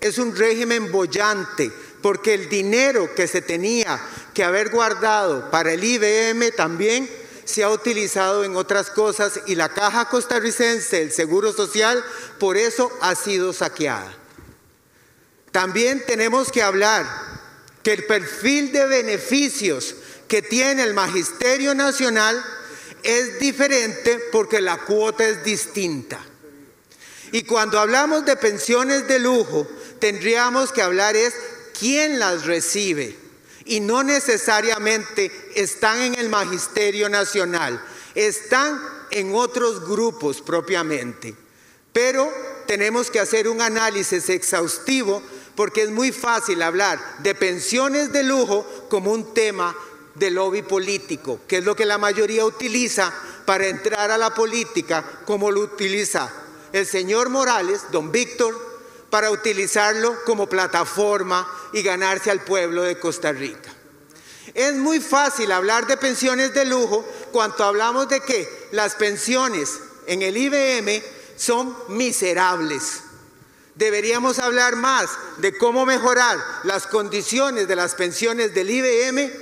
es 0.00 0.18
un 0.18 0.34
régimen 0.34 0.90
bollante, 0.90 1.70
porque 2.02 2.34
el 2.34 2.48
dinero 2.48 3.14
que 3.14 3.28
se 3.28 3.40
tenía 3.40 4.00
que 4.34 4.42
haber 4.42 4.70
guardado 4.70 5.50
para 5.50 5.72
el 5.72 5.84
IBM 5.84 6.50
también 6.56 7.08
se 7.44 7.62
ha 7.62 7.70
utilizado 7.70 8.44
en 8.44 8.56
otras 8.56 8.90
cosas 8.90 9.40
y 9.46 9.54
la 9.54 9.68
caja 9.68 10.08
costarricense, 10.08 11.02
el 11.02 11.12
Seguro 11.12 11.52
Social, 11.52 12.02
por 12.38 12.56
eso 12.56 12.90
ha 13.00 13.14
sido 13.14 13.52
saqueada. 13.52 14.12
También 15.50 16.02
tenemos 16.06 16.50
que 16.50 16.62
hablar 16.62 17.06
que 17.82 17.92
el 17.92 18.04
perfil 18.04 18.72
de 18.72 18.86
beneficios 18.86 19.94
que 20.28 20.40
tiene 20.40 20.82
el 20.82 20.94
Magisterio 20.94 21.74
Nacional 21.74 22.42
es 23.02 23.38
diferente 23.38 24.18
porque 24.32 24.60
la 24.60 24.78
cuota 24.78 25.28
es 25.28 25.44
distinta. 25.44 26.18
Y 27.32 27.44
cuando 27.44 27.80
hablamos 27.80 28.26
de 28.26 28.36
pensiones 28.36 29.08
de 29.08 29.18
lujo, 29.18 29.66
tendríamos 29.98 30.70
que 30.70 30.82
hablar 30.82 31.16
es 31.16 31.32
quién 31.78 32.18
las 32.18 32.44
recibe. 32.44 33.16
Y 33.64 33.80
no 33.80 34.02
necesariamente 34.02 35.32
están 35.54 35.98
en 36.02 36.14
el 36.16 36.28
Magisterio 36.28 37.08
Nacional, 37.08 37.82
están 38.14 38.80
en 39.10 39.34
otros 39.34 39.88
grupos 39.88 40.42
propiamente. 40.42 41.34
Pero 41.94 42.30
tenemos 42.66 43.10
que 43.10 43.20
hacer 43.20 43.48
un 43.48 43.62
análisis 43.62 44.28
exhaustivo 44.28 45.22
porque 45.54 45.82
es 45.82 45.90
muy 45.90 46.12
fácil 46.12 46.60
hablar 46.60 47.00
de 47.20 47.34
pensiones 47.34 48.12
de 48.12 48.24
lujo 48.24 48.66
como 48.90 49.10
un 49.10 49.32
tema 49.32 49.74
de 50.16 50.30
lobby 50.30 50.60
político, 50.60 51.40
que 51.48 51.58
es 51.58 51.64
lo 51.64 51.74
que 51.74 51.86
la 51.86 51.96
mayoría 51.96 52.44
utiliza 52.44 53.10
para 53.46 53.68
entrar 53.68 54.10
a 54.10 54.18
la 54.18 54.34
política 54.34 55.20
como 55.24 55.50
lo 55.50 55.60
utiliza 55.60 56.41
el 56.72 56.86
señor 56.86 57.28
Morales, 57.28 57.82
don 57.90 58.10
Víctor, 58.10 58.72
para 59.10 59.30
utilizarlo 59.30 60.16
como 60.24 60.48
plataforma 60.48 61.46
y 61.72 61.82
ganarse 61.82 62.30
al 62.30 62.40
pueblo 62.40 62.82
de 62.82 62.98
Costa 62.98 63.30
Rica. 63.32 63.70
Es 64.54 64.74
muy 64.74 65.00
fácil 65.00 65.52
hablar 65.52 65.86
de 65.86 65.96
pensiones 65.96 66.54
de 66.54 66.64
lujo 66.64 67.04
cuando 67.30 67.64
hablamos 67.64 68.08
de 68.08 68.20
que 68.20 68.48
las 68.72 68.94
pensiones 68.94 69.80
en 70.06 70.22
el 70.22 70.36
IBM 70.36 71.02
son 71.36 71.76
miserables. 71.88 73.02
Deberíamos 73.74 74.38
hablar 74.38 74.76
más 74.76 75.10
de 75.38 75.56
cómo 75.56 75.86
mejorar 75.86 76.38
las 76.64 76.86
condiciones 76.86 77.68
de 77.68 77.76
las 77.76 77.94
pensiones 77.94 78.54
del 78.54 78.70
IBM 78.70 79.32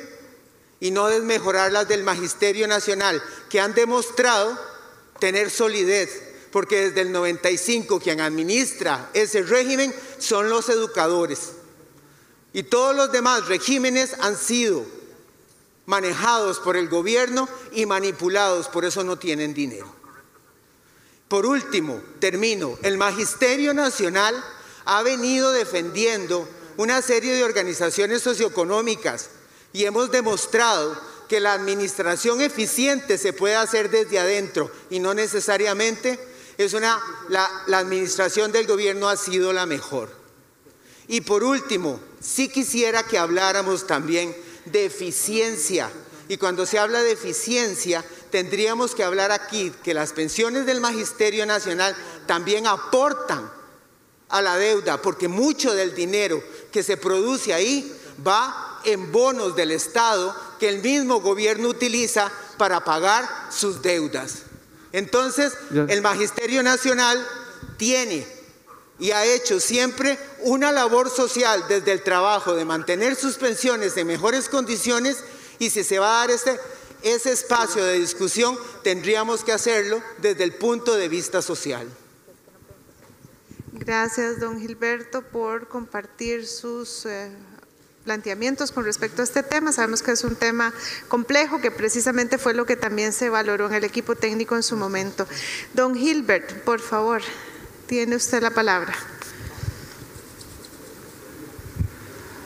y 0.81 0.91
no 0.93 1.09
de 1.09 1.21
mejorar 1.21 1.73
las 1.73 1.89
del 1.89 2.05
Magisterio 2.05 2.69
Nacional, 2.69 3.23
que 3.49 3.61
han 3.61 3.75
demostrado 3.75 4.59
tener 5.19 5.51
solidez 5.51 6.30
porque 6.53 6.89
desde 6.89 7.03
el 7.03 7.13
95 7.13 8.01
quien 8.01 8.21
administra 8.21 9.11
ese 9.15 9.43
régimen 9.43 9.95
son 10.19 10.49
los 10.51 10.69
educadores. 10.69 11.53
Y 12.53 12.65
todos 12.65 12.97
los 12.97 13.13
demás 13.13 13.47
regímenes 13.47 14.17
han 14.21 14.37
sido 14.37 14.85
manejados 15.87 16.59
por 16.61 16.77
el 16.77 16.89
gobierno 16.89 17.49
y 17.73 17.87
manipulados, 17.87 18.69
por 18.69 18.85
eso 18.85 19.05
no 19.05 19.19
tienen 19.19 19.55
dinero. 19.55 19.93
Por 21.29 21.47
último, 21.47 22.01
termino, 22.19 22.77
el 22.83 22.99
Magisterio 22.99 23.73
Nacional 23.73 24.35
ha 24.85 25.03
venido 25.03 25.53
defendiendo 25.53 26.49
una 26.77 27.03
serie 27.03 27.35
de 27.35 27.45
organizaciones 27.45 28.23
socioeconómicas 28.23 29.31
y 29.73 29.85
hemos 29.85 30.11
demostrado 30.11 31.01
que 31.29 31.39
la 31.39 31.53
administración 31.53 32.41
eficiente 32.41 33.17
se 33.17 33.33
puede 33.33 33.55
hacer 33.55 33.91
desde 33.91 34.19
adentro 34.19 34.71
y 34.91 34.99
no 34.99 35.15
necesariamente 35.15 36.19
es 36.65 36.75
una, 36.75 37.01
la, 37.29 37.49
la 37.67 37.79
administración 37.79 38.53
del 38.53 38.67
gobierno 38.67 39.09
ha 39.09 39.17
sido 39.17 39.53
la 39.53 39.67
mejor. 39.67 40.11
Y 41.09 41.23
por 41.23 41.43
último, 41.43 42.01
sí 42.21 42.49
quisiera 42.49 43.03
que 43.03 43.19
habláramos 43.19 43.87
también 43.87 44.37
de 44.67 44.85
eficiencia. 44.85 45.91
Y 46.29 46.37
cuando 46.37 46.67
se 46.67 46.79
habla 46.79 47.03
de 47.03 47.13
eficiencia, 47.13 48.05
tendríamos 48.31 48.95
que 48.95 49.05
hablar 49.05 49.33
aquí 49.33 49.73
que 49.83 49.95
las 49.95 50.13
pensiones 50.13 50.67
del 50.67 50.81
Magisterio 50.81 51.47
Nacional 51.47 51.97
también 52.27 52.67
aportan 52.67 53.51
a 54.29 54.43
la 54.43 54.57
deuda, 54.57 55.03
porque 55.03 55.29
mucho 55.29 55.75
del 55.75 55.95
dinero 55.95 56.43
que 56.71 56.83
se 56.83 56.97
produce 56.97 57.53
ahí 57.53 57.93
va 58.25 58.81
en 58.85 59.11
bonos 59.11 59.57
del 59.57 59.73
Estado 59.73 60.35
que 60.61 60.69
el 60.69 60.83
mismo 60.83 61.21
gobierno 61.21 61.69
utiliza 61.69 62.31
para 62.57 62.85
pagar 62.85 63.29
sus 63.51 63.83
deudas. 63.83 64.43
Entonces, 64.93 65.53
el 65.89 66.03
Magisterio 66.03 66.63
Nacional 66.63 67.25
tiene 67.77 68.27
y 68.99 69.13
ha 69.13 69.25
hecho 69.25 69.61
siempre 69.61 70.19
una 70.41 70.73
labor 70.73 71.09
social 71.09 71.65
desde 71.69 71.93
el 71.93 72.03
trabajo 72.03 72.55
de 72.55 72.65
mantener 72.65 73.17
sus 73.17 73.37
pensiones 73.37 73.97
en 73.97 74.07
mejores 74.07 74.49
condiciones 74.49 75.19
y 75.59 75.71
si 75.71 75.85
se 75.85 75.99
va 75.99 76.17
a 76.17 76.27
dar 76.27 76.31
este, 76.31 76.59
ese 77.03 77.33
espacio 77.33 77.85
de 77.85 77.99
discusión, 77.99 78.59
tendríamos 78.83 79.43
que 79.43 79.53
hacerlo 79.53 80.03
desde 80.19 80.45
el 80.45 80.53
punto 80.55 80.95
de 80.97 81.09
vista 81.09 81.41
social. 81.41 81.89
Gracias, 83.73 84.41
don 84.41 84.61
Gilberto, 84.61 85.23
por 85.23 85.69
compartir 85.69 86.47
sus 86.47 87.07
eh, 87.07 87.33
planteamientos 88.11 88.73
con 88.73 88.85
respecto 88.85 89.23
a 89.23 89.25
este 89.25 89.45
tema. 89.45 89.71
Sabemos 89.71 90.03
que 90.03 90.11
es 90.11 90.25
un 90.25 90.35
tema 90.35 90.73
complejo, 91.07 91.61
que 91.61 91.71
precisamente 91.71 92.39
fue 92.39 92.55
lo 92.55 92.67
que 92.67 92.75
también 92.75 93.13
se 93.13 93.31
valoró 93.31 93.69
en 93.69 93.75
el 93.75 93.85
equipo 93.85 94.17
técnico 94.17 94.57
en 94.57 94.65
su 94.65 94.77
momento. 94.77 95.29
Don 95.75 95.95
Gilbert, 95.95 96.65
por 96.65 96.81
favor, 96.81 97.23
tiene 97.87 98.17
usted 98.17 98.43
la 98.43 98.51
palabra. 98.51 98.93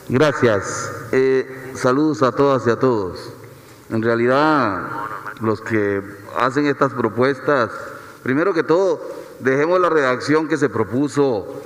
Gracias. 0.07 0.91
Eh, 1.11 1.73
saludos 1.75 2.21
a 2.21 2.31
todas 2.31 2.67
y 2.67 2.69
a 2.69 2.75
todos. 2.75 3.33
En 3.89 4.03
realidad, 4.03 4.87
los 5.41 5.61
que 5.61 5.99
hacen 6.37 6.67
estas 6.67 6.93
propuestas, 6.93 7.71
primero 8.21 8.53
que 8.53 8.61
todo, 8.61 9.01
dejemos 9.39 9.81
la 9.81 9.89
redacción 9.89 10.47
que 10.47 10.57
se 10.57 10.69
propuso 10.69 11.59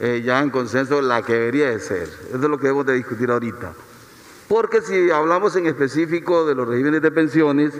eh, 0.00 0.22
ya 0.24 0.40
en 0.40 0.50
consenso 0.50 1.00
la 1.00 1.22
que 1.22 1.34
debería 1.34 1.70
de 1.70 1.80
ser. 1.80 2.02
Eso 2.02 2.36
es 2.36 2.40
lo 2.40 2.58
que 2.58 2.64
debemos 2.64 2.86
de 2.86 2.94
discutir 2.94 3.30
ahorita. 3.30 3.72
Porque 4.48 4.82
si 4.82 5.10
hablamos 5.10 5.56
en 5.56 5.66
específico 5.66 6.44
de 6.46 6.54
los 6.54 6.68
regímenes 6.68 7.02
de 7.02 7.10
pensiones, 7.10 7.72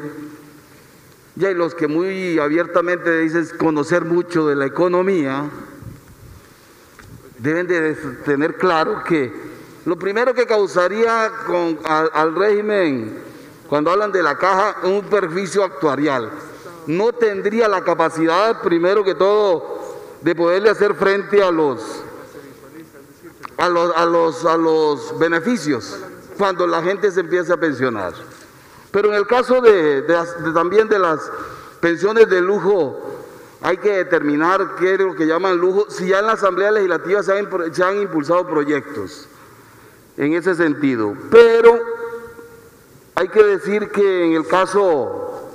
ya 1.36 1.48
hay 1.48 1.54
los 1.54 1.74
que 1.74 1.88
muy 1.88 2.38
abiertamente 2.38 3.18
dicen 3.18 3.46
conocer 3.58 4.04
mucho 4.04 4.46
de 4.46 4.56
la 4.56 4.66
economía, 4.66 5.50
deben 7.38 7.66
de 7.66 7.94
tener 8.24 8.56
claro 8.56 9.02
que 9.04 9.32
lo 9.84 9.98
primero 9.98 10.32
que 10.32 10.46
causaría 10.46 11.30
con, 11.46 11.78
al 11.84 12.34
régimen, 12.34 13.18
cuando 13.68 13.90
hablan 13.90 14.12
de 14.12 14.22
la 14.22 14.38
caja, 14.38 14.76
un 14.84 15.02
perjuicio 15.02 15.62
actuarial. 15.62 16.30
No 16.86 17.12
tendría 17.12 17.68
la 17.68 17.82
capacidad, 17.82 18.62
primero 18.62 19.04
que 19.04 19.14
todo, 19.14 19.83
de 20.24 20.34
poderle 20.34 20.70
hacer 20.70 20.94
frente 20.94 21.42
a 21.42 21.50
los, 21.50 21.82
a 23.58 23.68
los, 23.68 23.94
a 23.94 24.06
los, 24.06 24.44
a 24.46 24.56
los 24.56 25.18
beneficios 25.18 25.98
cuando 26.38 26.66
la 26.66 26.82
gente 26.82 27.10
se 27.10 27.20
empieza 27.20 27.54
a 27.54 27.56
pensionar. 27.58 28.14
Pero 28.90 29.08
en 29.10 29.16
el 29.16 29.26
caso 29.26 29.60
de, 29.60 30.02
también 30.54 30.88
de 30.88 30.98
las 30.98 31.20
pensiones 31.78 32.30
de 32.30 32.40
lujo, 32.40 32.98
hay 33.60 33.76
que 33.76 33.98
determinar 33.98 34.76
qué 34.78 34.94
es 34.94 35.00
lo 35.00 35.14
que 35.14 35.26
llaman 35.26 35.58
lujo, 35.58 35.90
si 35.90 36.08
ya 36.08 36.20
en 36.20 36.26
la 36.26 36.32
Asamblea 36.32 36.70
Legislativa 36.70 37.22
se 37.22 37.38
han, 37.38 37.74
se 37.74 37.84
han 37.84 38.00
impulsado 38.00 38.48
proyectos 38.48 39.28
en 40.16 40.32
ese 40.32 40.54
sentido. 40.54 41.14
Pero 41.30 41.80
hay 43.14 43.28
que 43.28 43.42
decir 43.42 43.90
que 43.90 44.24
en 44.24 44.32
el 44.32 44.46
caso, 44.46 45.50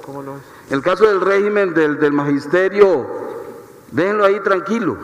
el 0.70 0.82
caso 0.84 1.08
del 1.08 1.22
régimen 1.22 1.74
del, 1.74 2.00
del 2.00 2.12
magisterio, 2.12 3.29
déjenlo 3.92 4.26
ahí 4.26 4.40
tranquilo. 4.42 4.98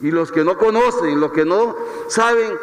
Y 0.00 0.10
los 0.10 0.32
que 0.32 0.44
no 0.44 0.58
conocen, 0.58 1.20
los 1.20 1.32
que 1.32 1.44
no 1.44 1.76
saben, 2.08 2.58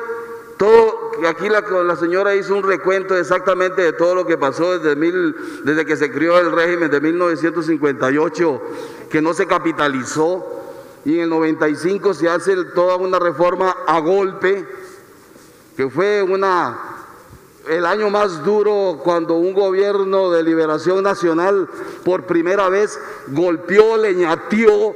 todo, 0.58 1.12
aquí 1.26 1.48
la, 1.48 1.62
la, 1.62 1.96
señora 1.96 2.36
hizo 2.36 2.54
un 2.54 2.64
recuento 2.64 3.16
exactamente 3.16 3.82
de 3.82 3.94
todo 3.94 4.14
lo 4.14 4.26
que 4.26 4.38
pasó 4.38 4.78
desde, 4.78 4.96
mil, 4.98 5.34
desde 5.64 5.86
que 5.86 5.96
se 5.96 6.12
crió 6.12 6.38
el 6.38 6.52
régimen 6.52 6.92
de 6.92 7.00
1958, 7.00 8.62
que 9.10 9.22
no 9.22 9.34
se 9.34 9.48
capitalizó, 9.48 10.46
y 11.06 11.16
en 11.16 11.22
el 11.22 11.30
95 11.30 12.14
se 12.14 12.28
hace 12.28 12.62
toda 12.76 12.98
una 12.98 13.20
reforma 13.20 13.74
a 13.88 14.00
golpe, 14.00 14.68
que 15.78 15.90
fue 15.90 16.22
una, 16.22 16.78
el 17.70 17.86
año 17.86 18.10
más 18.10 18.44
duro 18.44 19.00
cuando 19.02 19.36
un 19.36 19.54
gobierno 19.54 20.30
de 20.30 20.44
liberación 20.44 21.04
nacional 21.04 21.70
por 22.04 22.26
primera 22.26 22.68
vez 22.68 23.00
golpeó, 23.30 23.96
leñateó 23.96 24.94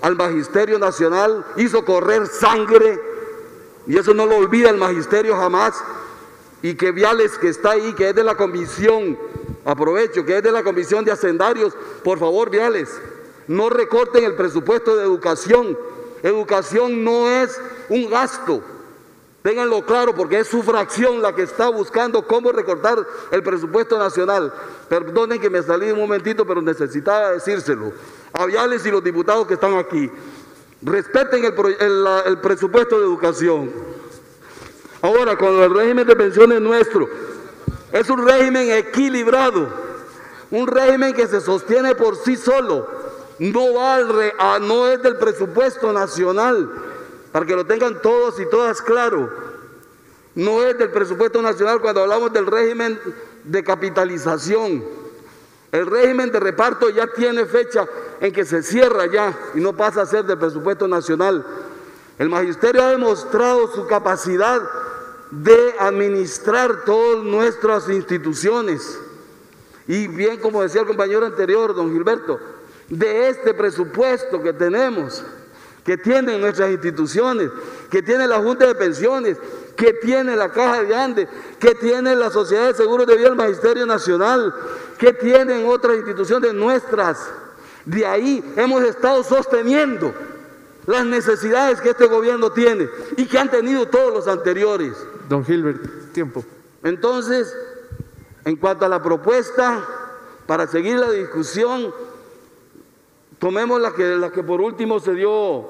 al 0.00 0.16
magisterio 0.16 0.78
nacional, 0.78 1.44
hizo 1.56 1.84
correr 1.84 2.26
sangre, 2.26 3.00
y 3.86 3.98
eso 3.98 4.14
no 4.14 4.26
lo 4.26 4.36
olvida 4.36 4.70
el 4.70 4.76
magisterio 4.76 5.36
jamás, 5.36 5.74
y 6.62 6.74
que 6.74 6.92
Viales 6.92 7.36
que 7.38 7.48
está 7.48 7.72
ahí, 7.72 7.92
que 7.94 8.10
es 8.10 8.14
de 8.14 8.24
la 8.24 8.36
comisión, 8.36 9.18
aprovecho, 9.64 10.24
que 10.24 10.38
es 10.38 10.42
de 10.42 10.52
la 10.52 10.62
comisión 10.62 11.04
de 11.04 11.12
hacendarios, 11.12 11.74
por 12.02 12.18
favor 12.18 12.50
Viales, 12.50 12.90
no 13.48 13.68
recorten 13.68 14.24
el 14.24 14.34
presupuesto 14.34 14.96
de 14.96 15.04
educación, 15.04 15.78
educación 16.22 17.04
no 17.04 17.28
es 17.28 17.60
un 17.88 18.08
gasto, 18.08 18.62
Ténganlo 19.44 19.84
claro 19.84 20.14
porque 20.14 20.38
es 20.38 20.48
su 20.48 20.62
fracción 20.62 21.20
la 21.20 21.34
que 21.34 21.42
está 21.42 21.68
buscando 21.68 22.26
cómo 22.26 22.50
recortar 22.50 23.06
el 23.30 23.42
presupuesto 23.42 23.98
nacional. 23.98 24.50
Perdonen 24.88 25.38
que 25.38 25.50
me 25.50 25.62
salí 25.62 25.90
un 25.90 25.98
momentito, 25.98 26.46
pero 26.46 26.62
necesitaba 26.62 27.32
decírselo. 27.32 27.92
A 28.32 28.46
Viales 28.46 28.86
y 28.86 28.90
los 28.90 29.04
diputados 29.04 29.46
que 29.46 29.52
están 29.52 29.76
aquí. 29.76 30.10
Respeten 30.80 31.44
el, 31.44 32.38
presupuesto 32.38 32.98
de 32.98 33.04
educación. 33.04 33.70
Ahora, 35.02 35.36
con 35.36 35.52
el 35.56 35.74
régimen 35.74 36.06
de 36.06 36.16
pensiones 36.16 36.62
nuestro, 36.62 37.06
es 37.92 38.08
un 38.08 38.26
régimen 38.26 38.70
equilibrado, 38.70 39.68
un 40.52 40.66
régimen 40.66 41.12
que 41.12 41.26
se 41.26 41.42
sostiene 41.42 41.94
por 41.94 42.16
sí 42.16 42.38
solo, 42.38 42.88
no, 43.38 43.74
va 43.74 44.58
no 44.60 44.88
es 44.88 45.02
del 45.02 45.16
presupuesto 45.16 45.92
nacional, 45.92 46.93
para 47.34 47.46
que 47.46 47.56
lo 47.56 47.66
tengan 47.66 48.00
todos 48.00 48.38
y 48.38 48.46
todas 48.48 48.80
claro. 48.80 49.28
No 50.36 50.62
es 50.62 50.78
del 50.78 50.92
presupuesto 50.92 51.42
nacional 51.42 51.80
cuando 51.80 52.02
hablamos 52.02 52.32
del 52.32 52.46
régimen 52.46 52.96
de 53.42 53.64
capitalización. 53.64 54.84
El 55.72 55.84
régimen 55.84 56.30
de 56.30 56.38
reparto 56.38 56.90
ya 56.90 57.08
tiene 57.08 57.44
fecha 57.46 57.88
en 58.20 58.32
que 58.32 58.44
se 58.44 58.62
cierra 58.62 59.06
ya 59.06 59.36
y 59.52 59.58
no 59.58 59.72
pasa 59.72 60.02
a 60.02 60.06
ser 60.06 60.24
del 60.24 60.38
presupuesto 60.38 60.86
nacional. 60.86 61.44
El 62.20 62.28
magisterio 62.28 62.84
ha 62.84 62.90
demostrado 62.90 63.66
su 63.74 63.84
capacidad 63.88 64.62
de 65.32 65.74
administrar 65.80 66.84
todas 66.84 67.24
nuestras 67.24 67.88
instituciones. 67.88 68.96
Y 69.88 70.06
bien, 70.06 70.38
como 70.38 70.62
decía 70.62 70.82
el 70.82 70.86
compañero 70.86 71.26
anterior, 71.26 71.74
don 71.74 71.92
Gilberto, 71.92 72.38
de 72.88 73.28
este 73.28 73.54
presupuesto 73.54 74.40
que 74.40 74.52
tenemos, 74.52 75.24
que 75.84 75.98
tienen 75.98 76.40
nuestras 76.40 76.70
instituciones, 76.70 77.50
que 77.90 78.02
tiene 78.02 78.26
la 78.26 78.38
Junta 78.38 78.66
de 78.66 78.74
Pensiones, 78.74 79.36
que 79.76 79.92
tiene 79.92 80.34
la 80.34 80.48
Caja 80.48 80.82
de 80.82 80.94
Andes, 80.94 81.28
que 81.60 81.74
tiene 81.74 82.16
la 82.16 82.30
Sociedad 82.30 82.68
de 82.68 82.74
Seguros 82.74 83.06
de 83.06 83.16
Vida 83.16 83.28
del 83.28 83.36
Magisterio 83.36 83.84
Nacional, 83.84 84.54
que 84.98 85.12
tienen 85.12 85.66
otras 85.66 85.96
instituciones 85.96 86.54
nuestras. 86.54 87.18
De 87.84 88.06
ahí 88.06 88.42
hemos 88.56 88.82
estado 88.82 89.22
sosteniendo 89.22 90.14
las 90.86 91.04
necesidades 91.04 91.80
que 91.82 91.90
este 91.90 92.06
gobierno 92.06 92.50
tiene 92.50 92.88
y 93.16 93.26
que 93.26 93.38
han 93.38 93.50
tenido 93.50 93.86
todos 93.86 94.12
los 94.12 94.26
anteriores. 94.26 94.94
Don 95.28 95.44
Gilbert, 95.44 96.12
tiempo. 96.12 96.44
Entonces, 96.82 97.54
en 98.46 98.56
cuanto 98.56 98.86
a 98.86 98.88
la 98.88 99.02
propuesta, 99.02 99.84
para 100.46 100.66
seguir 100.66 100.98
la 100.98 101.10
discusión, 101.10 101.92
Tomemos 103.44 103.78
la 103.78 103.92
que, 103.92 104.16
la 104.16 104.30
que 104.30 104.42
por 104.42 104.62
último 104.62 105.00
se 105.00 105.12
dio 105.12 105.66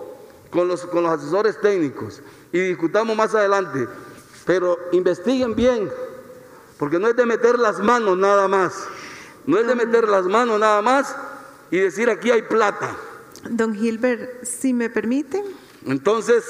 con 0.55 0.69
los, 0.69 0.87
con 0.87 1.03
los 1.03 1.13
asesores 1.13 1.61
técnicos 1.61 2.23
y 2.53 2.61
discutamos 2.61 3.17
más 3.17 3.35
adelante. 3.35 3.89
Pero 4.47 4.79
investiguen 4.93 5.55
bien, 5.57 5.91
porque 6.79 6.99
no 6.99 7.09
es 7.09 7.17
de 7.17 7.27
meter 7.27 7.59
las 7.59 7.81
manos 7.81 8.17
nada 8.17 8.47
más. 8.47 8.87
No 9.47 9.59
es 9.59 9.67
de 9.67 9.75
meter 9.75 10.09
las 10.09 10.25
manos 10.27 10.61
nada 10.61 10.81
más 10.81 11.15
y 11.71 11.79
decir 11.79 12.09
aquí 12.09 12.31
hay 12.31 12.43
plata. 12.43 12.97
Don 13.51 13.75
Gilbert, 13.75 14.45
si 14.45 14.73
me 14.73 14.89
permite. 14.89 15.45
Entonces, 15.87 16.45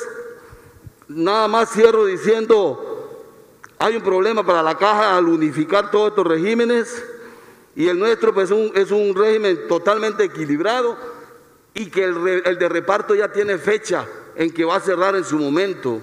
nada 1.09 1.49
más 1.49 1.71
cierro 1.71 2.05
diciendo, 2.05 3.33
hay 3.79 3.97
un 3.97 4.03
problema 4.03 4.45
para 4.45 4.63
la 4.63 4.77
caja 4.77 5.17
al 5.17 5.29
unificar 5.29 5.91
todos 5.91 6.11
estos 6.11 6.27
regímenes 6.27 7.03
y 7.75 7.89
el 7.89 7.99
nuestro 7.99 8.35
pues, 8.35 8.51
un, 8.51 8.71
es 8.75 8.91
un 8.91 9.15
régimen 9.15 9.67
totalmente 9.67 10.25
equilibrado 10.25 11.14
y 11.75 11.87
que 11.87 12.05
el, 12.05 12.59
de 12.59 12.69
reparto 12.69 13.15
ya 13.15 13.33
tiene 13.33 13.59
fecha 13.59 14.07
en 14.37 14.53
que 14.53 14.65
va 14.65 14.77
a 14.77 14.81
cerrar 14.81 15.17
en 15.17 15.25
su 15.25 15.39
momento, 15.39 16.01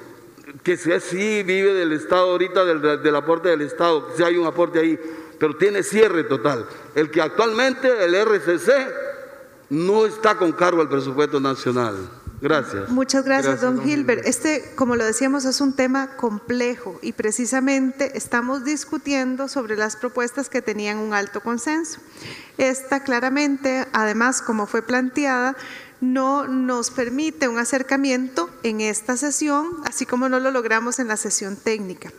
que 0.64 0.78
sí 0.78 1.44
vive 1.44 1.74
del 1.74 1.94
Estado 1.94 2.32
ahorita, 2.32 2.66
del, 2.66 3.16
aporte 3.16 3.50
del 3.50 3.62
Estado, 3.62 4.10
si 4.16 4.24
hay 4.24 4.36
un 4.38 4.46
aporte 4.46 4.80
ahí, 4.80 5.00
pero 5.40 5.56
tiene 5.56 5.82
cierre 5.82 6.26
total. 6.26 6.66
El 6.94 7.10
que 7.10 7.22
actualmente, 7.22 8.04
el 8.04 8.14
RCC, 8.14 8.70
no 9.70 10.06
está 10.06 10.38
con 10.38 10.52
cargo 10.52 10.82
al 10.82 10.90
presupuesto 10.90 11.40
nacional. 11.40 11.96
Gracias. 12.42 12.90
Muchas 12.90 13.24
gracias, 13.24 13.62
don, 13.62 13.84
Gilbert. 13.84 14.26
Este, 14.26 14.74
como 14.76 14.96
lo 14.96 15.06
decíamos, 15.06 15.46
es 15.46 15.62
un 15.62 15.74
tema 15.74 16.16
complejo 16.18 16.98
y 17.04 17.14
precisamente 17.14 18.18
estamos 18.18 18.64
discutiendo 18.64 19.48
sobre 19.48 19.76
las 19.76 19.96
propuestas 19.96 20.50
que 20.50 20.64
tenían 20.64 20.98
un 20.98 21.14
alto 21.14 21.42
consenso. 21.42 22.00
Esta 22.58 23.04
claramente, 23.04 23.86
además, 23.94 24.42
como 24.42 24.66
fue 24.66 24.82
planteada, 24.82 25.56
no 26.02 26.48
nos 26.48 26.90
permite 26.90 27.48
un 27.48 27.60
acercamiento 27.60 28.50
en 28.64 28.82
esta 28.82 29.18
sesión, 29.18 29.68
así 29.86 30.08
como 30.08 30.28
no 30.28 30.40
lo 30.40 30.50
logramos 30.50 30.98
en 30.98 31.08
la 31.08 31.18
sesión 31.18 31.56
técnica. 31.56 32.12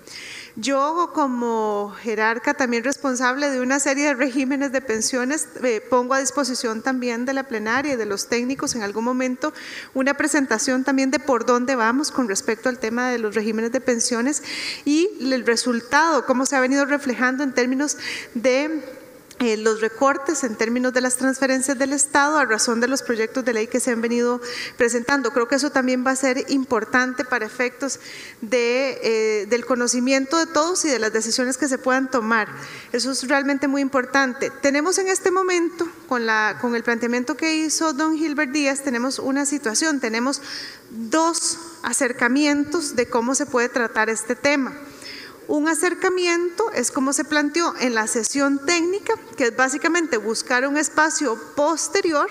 Yo 0.57 1.13
como 1.15 1.95
jerarca 2.03 2.53
también 2.53 2.85
responsable 2.85 3.49
de 3.49 3.63
una 3.63 3.81
serie 3.81 4.09
de 4.09 4.15
regímenes 4.15 4.71
de 4.71 4.83
pensiones, 4.83 5.49
eh, 5.63 5.81
pongo 5.89 6.13
a 6.13 6.21
disposición 6.21 6.83
también 6.83 7.25
de 7.25 7.33
la 7.33 7.45
plenaria 7.45 7.95
y 7.95 7.97
de 7.97 8.05
los 8.05 8.29
técnicos 8.29 8.75
en 8.75 8.83
algún 8.83 9.05
momento 9.05 9.55
una 9.95 10.13
presentación 10.13 10.85
también 10.85 11.11
de 11.11 11.21
por 11.21 11.47
dónde 11.47 11.75
vamos 11.75 12.11
con 12.11 12.29
respecto 12.29 12.69
al 12.69 12.79
tema 12.79 13.09
de 13.09 13.19
los 13.19 13.35
regímenes 13.35 13.73
de 13.73 13.81
pensiones 13.81 14.43
y 14.85 15.09
el 15.21 15.47
resultado, 15.47 16.27
cómo 16.27 16.45
se 16.45 16.55
ha 16.55 16.61
venido 16.61 16.85
reflejando 16.85 17.45
en 17.45 17.55
términos 17.55 17.97
de 18.35 19.02
eh, 19.39 19.57
los 19.57 19.81
recortes 19.81 20.45
en 20.45 20.57
términos 20.57 20.93
de 20.93 21.01
las 21.01 21.17
transferencias 21.17 21.79
del 21.79 21.93
Estado 21.93 22.39
a 22.39 22.45
razón 22.45 22.81
de 22.81 22.89
los 22.89 23.03
proyectos 23.03 23.45
de 23.45 23.53
ley 23.53 23.67
que 23.67 23.81
se 23.81 23.91
han 23.91 24.01
venido 24.01 24.41
presentando. 24.77 25.33
Creo 25.33 25.49
que 25.49 25.57
eso 25.57 25.71
también 25.71 26.07
va 26.07 26.13
a 26.13 26.17
ser 26.17 26.45
importante 26.51 27.25
para 27.25 27.47
efectos 27.47 27.99
de, 28.41 28.99
eh, 29.03 29.47
del 29.47 29.65
conocimiento 29.65 30.37
de 30.37 30.47
todos 30.47 30.85
y 30.85 30.89
de 30.89 30.99
las 30.99 31.13
decisiones 31.13 31.57
que 31.57 31.69
se 31.69 31.79
puedan 31.79 32.11
tomar. 32.11 32.49
Eso 32.93 33.11
es 33.11 33.27
realmente 33.27 33.69
muy 33.69 33.83
importante. 33.83 34.51
Tenemos 34.63 34.99
en 34.99 35.09
este 35.09 35.31
momento, 35.31 35.89
con, 36.09 36.27
la, 36.27 36.59
con 36.61 36.75
el 36.75 36.83
planteamiento 36.83 37.37
que 37.37 37.55
hizo 37.57 37.93
don 37.93 38.17
Gilbert 38.17 38.53
Díaz, 38.53 38.83
tenemos 38.83 39.19
una 39.19 39.47
situación, 39.47 40.01
tenemos 40.01 40.41
dos 40.91 41.59
acercamientos 41.83 42.97
de 42.97 43.09
cómo 43.09 43.35
se 43.35 43.47
puede 43.47 43.69
tratar 43.69 44.11
este 44.11 44.37
tema. 44.37 44.73
Un 45.53 45.69
acercamiento 45.69 46.73
es 46.73 46.91
como 46.91 47.13
se 47.13 47.27
planteó 47.27 47.75
en 47.79 47.95
la 47.95 48.07
sesión 48.07 48.65
técnica, 48.65 49.13
que 49.37 49.49
es 49.49 49.55
básicamente 49.55 50.17
buscar 50.17 50.67
un 50.67 50.79
espacio 50.79 51.39
posterior 51.55 52.31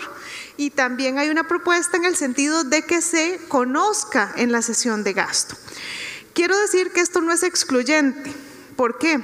y 0.57 0.71
también 0.71 1.19
hay 1.19 1.29
una 1.29 1.47
propuesta 1.47 1.97
en 1.97 2.05
el 2.05 2.15
sentido 2.15 2.63
de 2.63 2.81
que 2.81 2.99
se 3.03 3.39
conozca 3.47 4.34
en 4.38 4.51
la 4.51 4.63
sesión 4.63 5.03
de 5.03 5.13
gasto. 5.13 5.55
Quiero 6.34 6.57
decir 6.57 6.89
que 6.93 7.01
esto 7.01 7.21
no 7.21 7.31
es 7.31 7.43
excluyente. 7.43 8.34
¿Por 8.75 8.97
qué? 8.97 9.19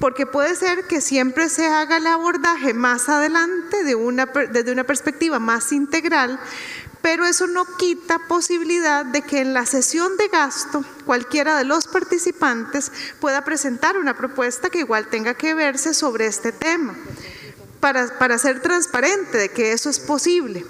Porque 0.00 0.24
puede 0.24 0.54
ser 0.56 0.86
que 0.86 1.02
siempre 1.02 1.50
se 1.50 1.66
haga 1.66 1.98
el 1.98 2.06
abordaje 2.06 2.72
más 2.72 3.10
adelante 3.10 3.84
de 3.84 3.96
una, 3.96 4.24
desde 4.24 4.72
una 4.72 4.84
perspectiva 4.84 5.38
más 5.38 5.72
integral, 5.72 6.40
pero 7.06 7.24
eso 7.24 7.46
no 7.46 7.64
quita 7.76 8.18
posibilidad 8.26 9.06
de 9.06 9.22
que 9.22 9.38
en 9.38 9.54
la 9.54 9.64
sesión 9.64 10.16
de 10.16 10.26
gasto 10.26 10.84
cualquiera 11.04 11.56
de 11.56 11.62
los 11.62 11.86
participantes 11.86 12.90
pueda 13.20 13.44
presentar 13.44 13.96
una 13.96 14.16
propuesta 14.16 14.70
que 14.70 14.80
igual 14.80 15.06
tenga 15.06 15.34
que 15.34 15.54
verse 15.54 15.94
sobre 15.94 16.26
este 16.26 16.50
tema, 16.50 16.96
para, 17.78 18.18
para 18.18 18.38
ser 18.38 18.60
transparente 18.60 19.38
de 19.38 19.50
que 19.50 19.70
eso 19.70 19.88
es 19.88 20.00
posible. 20.00 20.66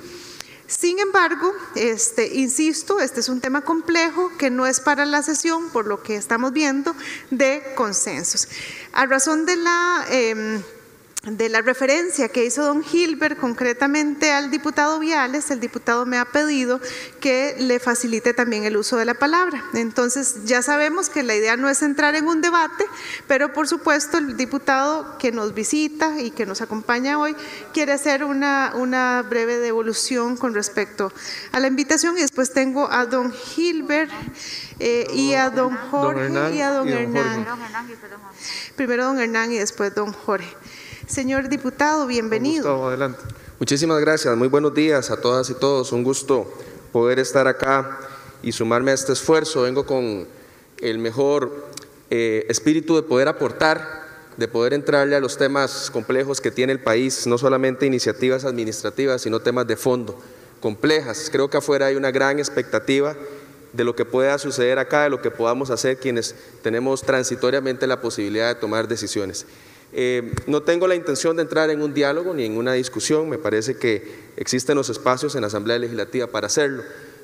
Sin 0.66 0.98
embargo, 0.98 1.54
este, 1.74 2.34
insisto, 2.34 3.00
este 3.00 3.20
es 3.20 3.30
un 3.30 3.40
tema 3.40 3.62
complejo 3.62 4.30
que 4.36 4.50
no 4.50 4.66
es 4.66 4.80
para 4.80 5.06
la 5.06 5.22
sesión, 5.22 5.70
por 5.70 5.86
lo 5.86 6.02
que 6.02 6.16
estamos 6.16 6.52
viendo, 6.52 6.94
de 7.30 7.62
consensos. 7.76 8.46
A 8.92 9.06
razón 9.06 9.46
de 9.46 9.56
la... 9.56 10.04
Em, 10.10 10.62
de 11.26 11.48
la 11.48 11.60
referencia 11.60 12.28
que 12.28 12.44
hizo 12.44 12.64
don 12.64 12.84
Gilbert 12.84 13.38
concretamente 13.38 14.30
al 14.30 14.50
diputado 14.50 15.00
Viales, 15.00 15.50
el 15.50 15.58
diputado 15.58 16.06
me 16.06 16.18
ha 16.18 16.24
pedido 16.24 16.80
que 17.20 17.56
le 17.58 17.80
facilite 17.80 18.32
también 18.32 18.64
el 18.64 18.76
uso 18.76 18.96
de 18.96 19.04
la 19.04 19.14
palabra. 19.14 19.64
Entonces 19.74 20.44
ya 20.44 20.62
sabemos 20.62 21.08
que 21.08 21.24
la 21.24 21.34
idea 21.34 21.56
no 21.56 21.68
es 21.68 21.82
entrar 21.82 22.14
en 22.14 22.28
un 22.28 22.40
debate, 22.40 22.84
pero 23.26 23.52
por 23.52 23.66
supuesto 23.66 24.18
el 24.18 24.36
diputado 24.36 25.18
que 25.18 25.32
nos 25.32 25.52
visita 25.52 26.20
y 26.20 26.30
que 26.30 26.46
nos 26.46 26.60
acompaña 26.60 27.18
hoy 27.18 27.34
quiere 27.74 27.92
hacer 27.92 28.22
una, 28.22 28.72
una 28.76 29.22
breve 29.28 29.58
devolución 29.58 30.36
con 30.36 30.54
respecto 30.54 31.12
a 31.50 31.58
la 31.58 31.66
invitación 31.66 32.16
y 32.16 32.20
después 32.20 32.52
tengo 32.52 32.88
a 32.90 33.04
don 33.04 33.32
Gilbert 33.32 34.12
eh, 34.78 35.08
y 35.12 35.34
a 35.34 35.50
don 35.50 35.76
Jorge 35.90 36.54
y 36.54 36.60
a 36.60 36.70
don 36.70 36.88
Hernán. 36.88 37.46
Primero 38.76 39.06
don 39.06 39.18
Hernán 39.18 39.50
y 39.50 39.58
después 39.58 39.92
don 39.92 40.12
Jorge. 40.12 40.54
Señor 41.06 41.48
diputado, 41.48 42.08
bienvenido. 42.08 42.88
adelante. 42.88 43.20
Muchísimas 43.60 44.00
gracias, 44.00 44.36
muy 44.36 44.48
buenos 44.48 44.74
días 44.74 45.12
a 45.12 45.20
todas 45.20 45.48
y 45.50 45.54
todos. 45.54 45.92
Un 45.92 46.02
gusto 46.02 46.52
poder 46.90 47.20
estar 47.20 47.46
acá 47.46 48.00
y 48.42 48.50
sumarme 48.50 48.90
a 48.90 48.94
este 48.94 49.12
esfuerzo. 49.12 49.62
Vengo 49.62 49.86
con 49.86 50.26
el 50.80 50.98
mejor 50.98 51.68
eh, 52.10 52.44
espíritu 52.48 52.96
de 52.96 53.02
poder 53.02 53.28
aportar, 53.28 54.04
de 54.36 54.48
poder 54.48 54.74
entrarle 54.74 55.14
a 55.14 55.20
los 55.20 55.38
temas 55.38 55.92
complejos 55.92 56.40
que 56.40 56.50
tiene 56.50 56.72
el 56.72 56.80
país, 56.80 57.24
no 57.28 57.38
solamente 57.38 57.86
iniciativas 57.86 58.44
administrativas, 58.44 59.22
sino 59.22 59.38
temas 59.38 59.68
de 59.68 59.76
fondo, 59.76 60.18
complejas. 60.60 61.28
Creo 61.30 61.48
que 61.48 61.58
afuera 61.58 61.86
hay 61.86 61.94
una 61.94 62.10
gran 62.10 62.40
expectativa 62.40 63.14
de 63.72 63.84
lo 63.84 63.94
que 63.94 64.04
pueda 64.04 64.38
suceder 64.38 64.80
acá, 64.80 65.04
de 65.04 65.10
lo 65.10 65.22
que 65.22 65.30
podamos 65.30 65.70
hacer 65.70 65.98
quienes 65.98 66.34
tenemos 66.62 67.02
transitoriamente 67.02 67.86
la 67.86 68.00
posibilidad 68.00 68.48
de 68.48 68.60
tomar 68.60 68.88
decisiones. 68.88 69.46
Eh, 69.92 70.32
no 70.46 70.62
tengo 70.62 70.86
la 70.88 70.94
intención 70.94 71.36
de 71.36 71.42
entrar 71.42 71.70
en 71.70 71.80
un 71.80 71.94
diálogo 71.94 72.34
ni 72.34 72.44
en 72.44 72.56
una 72.56 72.72
discusión, 72.72 73.28
me 73.28 73.38
parece 73.38 73.76
que 73.76 74.26
existen 74.36 74.76
los 74.76 74.90
espacios 74.90 75.34
en 75.34 75.42
la 75.42 75.46
Asamblea 75.46 75.78
Legislativa 75.78 76.26
para 76.26 76.48
hacerlo. 76.48 76.82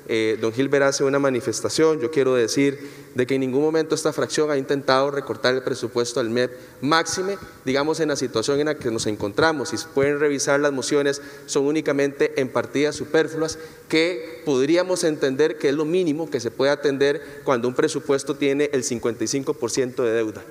Eh, 0.09 0.37
don 0.41 0.51
Gilbert 0.51 0.83
hace 0.83 1.05
una 1.05 1.17
manifestación, 1.17 2.01
yo 2.01 2.11
quiero 2.11 2.35
decir 2.35 2.77
de 3.15 3.25
que 3.25 3.35
en 3.35 3.41
ningún 3.41 3.61
momento 3.61 3.95
esta 3.95 4.11
fracción 4.11 4.51
ha 4.51 4.57
intentado 4.57 5.11
recortar 5.11 5.55
el 5.55 5.63
presupuesto 5.63 6.19
al 6.19 6.29
MEP 6.29 6.51
máxime, 6.81 7.37
digamos 7.63 8.01
en 8.01 8.09
la 8.09 8.17
situación 8.17 8.59
en 8.59 8.65
la 8.65 8.75
que 8.75 8.91
nos 8.91 9.07
encontramos. 9.07 9.69
Si 9.69 9.77
pueden 9.93 10.19
revisar 10.19 10.59
las 10.59 10.73
mociones, 10.73 11.21
son 11.45 11.65
únicamente 11.65 12.41
en 12.41 12.49
partidas 12.49 12.95
superfluas 12.95 13.57
que 13.87 14.41
podríamos 14.45 15.05
entender 15.05 15.57
que 15.57 15.69
es 15.69 15.75
lo 15.75 15.85
mínimo 15.85 16.29
que 16.29 16.41
se 16.41 16.51
puede 16.51 16.71
atender 16.71 17.21
cuando 17.45 17.69
un 17.69 17.73
presupuesto 17.73 18.35
tiene 18.35 18.69
el 18.73 18.83
55% 18.83 20.03
de 20.03 20.11
deuda. 20.11 20.43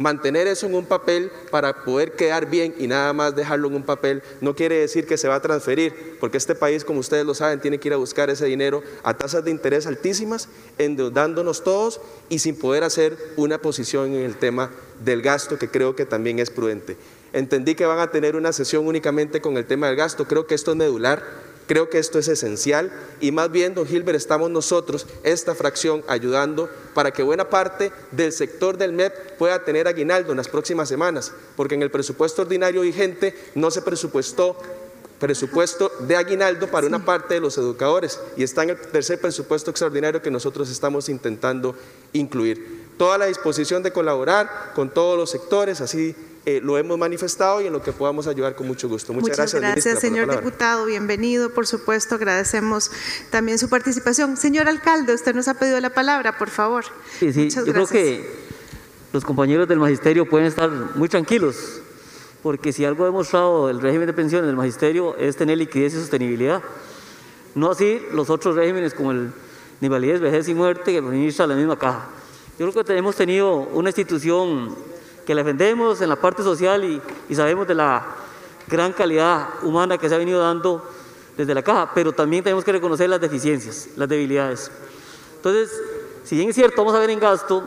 Mantener 0.00 0.46
eso 0.46 0.66
en 0.66 0.74
un 0.74 0.86
papel 0.86 1.30
para 1.50 1.84
poder 1.84 2.12
quedar 2.12 2.48
bien 2.48 2.74
y 2.78 2.86
nada 2.86 3.12
más 3.12 3.36
dejarlo 3.36 3.68
en 3.68 3.74
un 3.74 3.82
papel 3.82 4.22
no 4.40 4.56
quiere 4.56 4.76
decir 4.76 5.06
que 5.06 5.18
se 5.18 5.28
va 5.28 5.34
a 5.34 5.42
transferir, 5.42 6.16
porque 6.18 6.38
este 6.38 6.54
país, 6.54 6.86
como 6.86 7.00
ustedes 7.00 7.26
lo 7.26 7.34
saben, 7.34 7.60
tiene 7.60 7.76
que 7.76 7.88
ir 7.88 7.92
a 7.92 7.98
buscar 7.98 8.30
ese 8.30 8.46
dinero 8.46 8.82
a 9.02 9.18
tasas 9.18 9.44
de 9.44 9.50
interés 9.50 9.86
altísimas, 9.86 10.48
endeudándonos 10.78 11.62
todos 11.64 12.00
y 12.30 12.38
sin 12.38 12.56
poder 12.56 12.82
hacer 12.82 13.14
una 13.36 13.60
posición 13.60 14.14
en 14.14 14.22
el 14.22 14.36
tema 14.36 14.70
del 15.04 15.20
gasto, 15.20 15.58
que 15.58 15.68
creo 15.68 15.94
que 15.94 16.06
también 16.06 16.38
es 16.38 16.48
prudente. 16.48 16.96
Entendí 17.34 17.74
que 17.74 17.84
van 17.84 17.98
a 17.98 18.10
tener 18.10 18.36
una 18.36 18.54
sesión 18.54 18.86
únicamente 18.86 19.42
con 19.42 19.58
el 19.58 19.66
tema 19.66 19.88
del 19.88 19.96
gasto, 19.96 20.26
creo 20.26 20.46
que 20.46 20.54
esto 20.54 20.70
es 20.70 20.78
medular 20.78 21.49
Creo 21.70 21.88
que 21.88 22.00
esto 22.00 22.18
es 22.18 22.26
esencial 22.26 22.90
y 23.20 23.30
más 23.30 23.52
bien, 23.52 23.76
don 23.76 23.86
Gilbert, 23.86 24.16
estamos 24.16 24.50
nosotros, 24.50 25.06
esta 25.22 25.54
fracción, 25.54 26.02
ayudando 26.08 26.68
para 26.94 27.12
que 27.12 27.22
buena 27.22 27.48
parte 27.48 27.92
del 28.10 28.32
sector 28.32 28.76
del 28.76 28.92
MEP 28.92 29.36
pueda 29.38 29.62
tener 29.62 29.86
aguinaldo 29.86 30.32
en 30.32 30.38
las 30.38 30.48
próximas 30.48 30.88
semanas, 30.88 31.32
porque 31.54 31.76
en 31.76 31.82
el 31.82 31.90
presupuesto 31.92 32.42
ordinario 32.42 32.80
vigente 32.80 33.36
no 33.54 33.70
se 33.70 33.82
presupuestó 33.82 34.56
presupuesto 35.20 35.92
de 36.08 36.16
aguinaldo 36.16 36.66
para 36.72 36.88
una 36.88 37.04
parte 37.04 37.34
de 37.34 37.40
los 37.40 37.56
educadores 37.56 38.18
y 38.36 38.42
está 38.42 38.64
en 38.64 38.70
el 38.70 38.80
tercer 38.80 39.20
presupuesto 39.20 39.70
extraordinario 39.70 40.22
que 40.22 40.30
nosotros 40.32 40.70
estamos 40.70 41.08
intentando 41.08 41.76
incluir. 42.12 42.88
Toda 42.98 43.16
la 43.16 43.26
disposición 43.26 43.84
de 43.84 43.92
colaborar 43.92 44.72
con 44.74 44.90
todos 44.90 45.16
los 45.16 45.30
sectores, 45.30 45.80
así 45.80 46.16
eh, 46.46 46.60
lo 46.62 46.78
hemos 46.78 46.98
manifestado 46.98 47.60
y 47.60 47.66
en 47.66 47.72
lo 47.72 47.82
que 47.82 47.92
podamos 47.92 48.26
ayudar 48.26 48.54
con 48.54 48.66
mucho 48.66 48.88
gusto. 48.88 49.12
Muchas, 49.12 49.36
gracias. 49.36 49.60
Gracias, 49.60 50.00
señor 50.00 50.30
diputado. 50.30 50.86
Bienvenido, 50.86 51.50
por 51.50 51.66
supuesto. 51.66 52.14
Agradecemos 52.14 52.90
también 53.30 53.58
su 53.58 53.68
participación. 53.68 54.36
Señor 54.36 54.68
alcalde, 54.68 55.14
usted 55.14 55.34
nos 55.34 55.48
ha 55.48 55.54
pedido 55.54 55.78
la 55.80 55.90
palabra, 55.90 56.38
por 56.38 56.48
favor. 56.48 56.84
Sí, 57.18 57.32
sí. 57.32 57.50
Yo 57.50 57.64
creo 57.64 57.86
que 57.86 58.26
los 59.12 59.24
compañeros 59.24 59.68
del 59.68 59.78
magisterio 59.78 60.28
pueden 60.28 60.46
estar 60.46 60.70
muy 60.94 61.08
tranquilos, 61.08 61.82
porque 62.42 62.72
si 62.72 62.84
algo 62.84 63.02
ha 63.04 63.06
demostrado 63.06 63.68
el 63.68 63.80
régimen 63.80 64.06
de 64.06 64.12
pensiones 64.14 64.46
del 64.46 64.56
magisterio 64.56 65.16
es 65.16 65.36
tener 65.36 65.58
liquidez 65.58 65.94
y 65.94 65.96
sostenibilidad. 65.96 66.62
No 67.54 67.70
así 67.70 68.00
los 68.12 68.30
otros 68.30 68.56
regímenes 68.56 68.94
como 68.94 69.10
el 69.10 69.32
de 69.80 69.86
invalidez, 69.86 70.20
vejez 70.20 70.48
y 70.48 70.54
muerte 70.54 70.92
que 70.92 70.98
administra 70.98 71.46
la 71.46 71.54
misma 71.54 71.78
caja. 71.78 72.08
Yo 72.58 72.70
creo 72.70 72.84
que 72.84 72.96
hemos 72.96 73.16
tenido 73.16 73.56
una 73.56 73.88
institución 73.88 74.76
que 75.24 75.34
la 75.34 75.42
defendemos 75.42 76.00
en 76.00 76.08
la 76.08 76.16
parte 76.16 76.42
social 76.42 76.84
y, 76.84 77.34
sabemos 77.34 77.66
de 77.66 77.74
la 77.74 78.04
gran 78.66 78.92
calidad 78.92 79.48
humana 79.62 79.98
que 79.98 80.08
se 80.08 80.14
ha 80.14 80.18
venido 80.18 80.40
dando 80.40 80.82
desde 81.36 81.54
la 81.54 81.62
caja, 81.62 81.90
pero 81.94 82.12
también 82.12 82.44
tenemos 82.44 82.64
que 82.64 82.72
reconocer 82.72 83.08
las 83.08 83.20
deficiencias, 83.20 83.88
las 83.96 84.08
debilidades. 84.08 84.70
Entonces, 85.36 85.70
si 86.24 86.36
bien 86.36 86.50
es 86.50 86.54
cierto, 86.54 86.76
vamos 86.78 86.94
a 86.94 86.98
ver 86.98 87.10
en 87.10 87.18
gasto, 87.18 87.62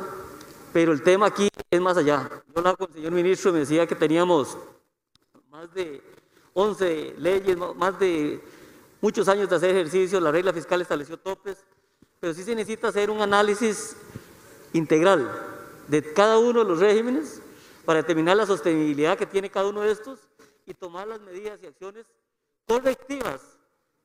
pero 0.72 0.92
el 0.92 1.02
tema 1.02 1.28
aquí 1.28 1.50
es 1.70 1.82
más 1.82 1.98
allá. 1.98 2.30
Yo 2.48 2.58
hablaba 2.58 2.78
con 2.78 2.88
el 2.90 2.96
señor 2.96 3.12
ministro 3.12 3.50
y 3.50 3.54
me 3.54 3.60
decía 3.60 3.88
que 3.88 3.96
teníamos 3.96 4.58
más 5.50 5.74
de 5.74 6.02
11 6.54 7.16
leyes, 7.18 7.58
más 7.76 8.00
de 8.00 8.42
muchos 9.02 9.28
años 9.28 9.50
de 9.50 9.56
hacer 9.56 9.72
ejercicio, 9.72 10.20
la 10.20 10.32
regla 10.32 10.54
fiscal 10.54 10.82
estableció 10.82 11.18
topes, 11.18 11.58
pero 12.20 12.34
sí 12.34 12.44
se 12.44 12.56
necesita 12.56 12.88
hacer 12.88 13.10
un 13.10 13.22
análisis 13.22 13.96
integral 14.72 15.53
de 15.88 16.14
cada 16.14 16.38
uno 16.38 16.60
de 16.60 16.70
los 16.70 16.80
regímenes 16.80 17.42
para 17.86 18.02
determinar 18.02 18.38
la 18.38 18.46
sostenibilidad 18.46 19.18
que 19.18 19.26
tiene 19.26 19.50
cada 19.50 19.68
uno 19.68 19.82
de 19.82 19.92
estos 19.92 20.20
y 20.66 20.74
tomar 20.74 21.08
las 21.08 21.20
medidas 21.22 21.60
y 21.62 21.68
acciones 21.68 22.06
correctivas 22.66 23.42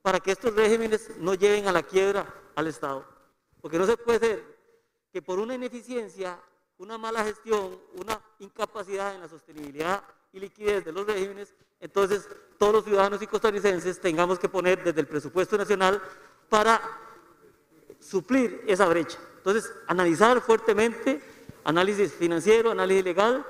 para 0.02 0.20
que 0.20 0.32
estos 0.32 0.54
regímenes 0.54 1.10
no 1.18 1.34
lleven 1.34 1.68
a 1.68 1.72
la 1.72 1.82
quiebra 1.82 2.26
al 2.54 2.66
Estado. 2.66 3.04
Porque 3.60 3.78
no 3.78 3.86
se 3.86 3.96
puede 3.96 4.18
ser 4.18 4.58
que 5.12 5.22
por 5.22 5.38
una 5.38 5.54
ineficiencia, 5.54 6.40
una 6.78 6.98
mala 6.98 7.24
gestión, 7.24 7.78
una 7.94 8.20
incapacidad 8.38 9.14
en 9.14 9.20
la 9.20 9.28
sostenibilidad 9.28 10.02
y 10.32 10.40
liquidez 10.40 10.84
de 10.84 10.92
los 10.92 11.06
regímenes, 11.06 11.54
entonces 11.80 12.28
todos 12.58 12.72
los 12.72 12.84
ciudadanos 12.84 13.22
y 13.22 13.26
costarricenses 13.26 14.00
tengamos 14.00 14.38
que 14.38 14.48
poner 14.48 14.82
desde 14.82 15.00
el 15.00 15.06
presupuesto 15.06 15.56
nacional 15.56 16.02
para 16.48 16.80
suplir 18.00 18.64
esa 18.66 18.86
brecha. 18.86 19.18
Entonces, 19.38 19.72
analizar 19.86 20.40
fuertemente, 20.40 21.22
análisis 21.64 22.12
financiero, 22.12 22.70
análisis 22.70 23.04
legal 23.04 23.46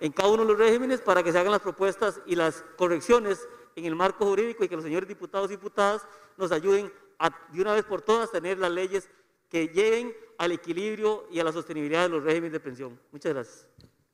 en 0.00 0.12
cada 0.12 0.28
uno 0.28 0.42
de 0.44 0.48
los 0.48 0.58
regímenes 0.58 1.00
para 1.00 1.22
que 1.22 1.32
se 1.32 1.38
hagan 1.38 1.52
las 1.52 1.60
propuestas 1.60 2.20
y 2.26 2.36
las 2.36 2.64
correcciones 2.76 3.48
en 3.76 3.84
el 3.84 3.94
marco 3.94 4.26
jurídico 4.26 4.64
y 4.64 4.68
que 4.68 4.76
los 4.76 4.84
señores 4.84 5.08
diputados 5.08 5.50
y 5.50 5.54
diputadas 5.54 6.06
nos 6.36 6.52
ayuden 6.52 6.92
a, 7.18 7.30
de 7.52 7.60
una 7.60 7.74
vez 7.74 7.84
por 7.84 8.02
todas, 8.02 8.30
tener 8.30 8.58
las 8.58 8.70
leyes 8.70 9.08
que 9.48 9.68
lleven 9.68 10.14
al 10.38 10.52
equilibrio 10.52 11.26
y 11.30 11.40
a 11.40 11.44
la 11.44 11.52
sostenibilidad 11.52 12.02
de 12.02 12.08
los 12.10 12.22
regímenes 12.22 12.52
de 12.52 12.60
pensión. 12.60 13.00
Muchas 13.10 13.32
gracias. 13.32 13.66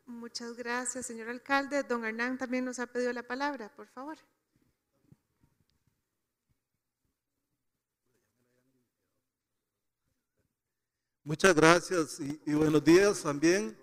Muchas 0.07 0.57
gracias, 0.57 1.07
señor 1.07 1.28
alcalde. 1.28 1.83
Don 1.83 2.04
Hernán 2.04 2.38
también 2.38 2.64
nos 2.64 2.78
ha 2.78 2.87
pedido 2.87 3.12
la 3.12 3.22
palabra, 3.22 3.70
por 3.74 3.87
favor. 3.88 4.16
Muchas 11.26 11.54
gracias 11.54 12.20
y, 12.20 12.52
buenos 12.52 12.84
días 12.84 13.22
también. 13.22 13.74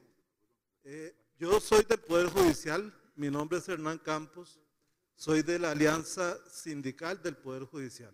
Eh, 0.83 1.11
yo 1.39 1.59
soy 1.59 1.83
del 1.89 1.97
Poder 1.97 2.27
Judicial, 2.27 2.93
mi 3.15 3.31
nombre 3.31 3.57
es 3.57 3.67
Hernán 3.67 3.97
Campos, 3.97 4.59
soy 5.15 5.41
de 5.41 5.57
la 5.57 5.71
Alianza 5.71 6.37
Sindical 6.47 7.19
del 7.23 7.35
Poder 7.35 7.63
Judicial. 7.63 8.13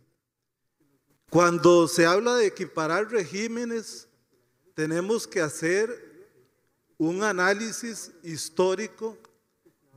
Cuando 1.29 1.89
se 1.89 2.05
habla 2.05 2.35
de 2.35 2.45
equiparar 2.45 3.11
regímenes, 3.11 4.07
tenemos 4.73 5.27
que 5.27 5.41
hacer 5.41 5.89
un 6.97 7.21
análisis 7.21 8.13
histórico 8.23 9.17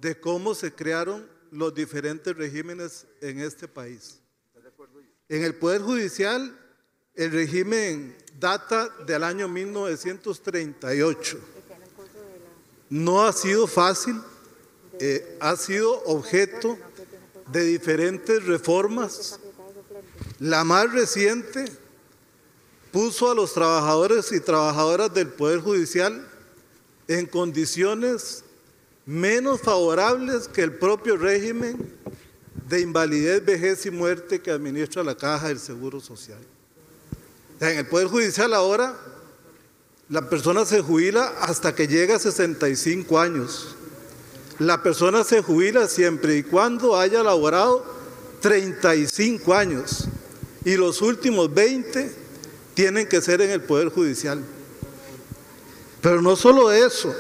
de 0.00 0.18
cómo 0.18 0.56
se 0.56 0.74
crearon 0.74 1.30
los 1.52 1.72
diferentes 1.72 2.36
regímenes 2.36 3.06
en 3.20 3.38
este 3.38 3.68
país. 3.68 4.20
En 5.28 5.44
el 5.44 5.54
Poder 5.54 5.82
Judicial, 5.82 6.58
el 7.14 7.30
régimen 7.30 8.16
data 8.40 8.88
del 9.07 9.22
año 9.22 9.46
1938. 9.46 11.38
No 12.88 13.22
ha 13.22 13.33
sido 13.33 13.66
fácil, 13.66 14.20
eh, 14.98 15.37
ha 15.38 15.55
sido 15.57 16.03
objeto 16.05 16.76
de 17.53 17.64
diferentes 17.64 18.44
reformas. 18.44 19.38
La 20.38 20.64
más 20.64 20.90
reciente 20.90 21.66
puso 22.90 23.31
a 23.31 23.35
los 23.35 23.53
trabajadores 23.53 24.33
y 24.33 24.40
trabajadoras 24.40 25.12
del 25.12 25.29
Poder 25.29 25.61
Judicial 25.61 26.26
en 27.07 27.26
condiciones 27.26 28.42
menos 29.05 29.61
favorables 29.61 30.48
que 30.48 30.62
el 30.62 30.74
propio 30.79 31.16
régimen 31.16 31.76
de 32.68 32.81
invalidez, 32.81 33.44
vejez 33.44 33.87
y 33.87 33.90
muerte 33.90 34.40
que 34.40 34.50
administra 34.50 35.03
la 35.03 35.16
Caja 35.16 35.48
del 35.48 35.59
Seguro 35.59 36.00
Social. 36.00 36.38
En 37.61 37.77
el 37.77 37.87
Poder 37.87 38.09
Judicial 38.09 38.55
ahora 38.55 38.96
la 40.09 40.29
persona 40.29 40.64
se 40.64 40.81
jubila 40.81 41.35
hasta 41.40 41.75
que 41.75 41.87
llega 41.87 42.16
a 42.16 42.18
65 42.18 43.20
años. 43.20 43.77
La 44.59 44.83
persona 44.83 45.25
se 45.25 45.42
jubila 45.42 45.87
siempre 45.87 46.37
y 46.37 46.42
cuando 46.42 46.99
haya 46.99 47.23
laborado 47.23 47.85
35 48.40 49.55
años. 49.55 50.09
Y 50.64 50.77
los 50.77 51.01
últimos 51.01 51.53
20 51.53 52.12
tienen 52.75 53.07
que 53.07 53.20
ser 53.20 53.40
en 53.42 53.51
el 53.51 53.61
Poder 53.61 53.90
Judicial. 53.90 54.42
Pero 56.01 56.23
no 56.23 56.35
solo 56.37 56.73
eso, 56.73 57.14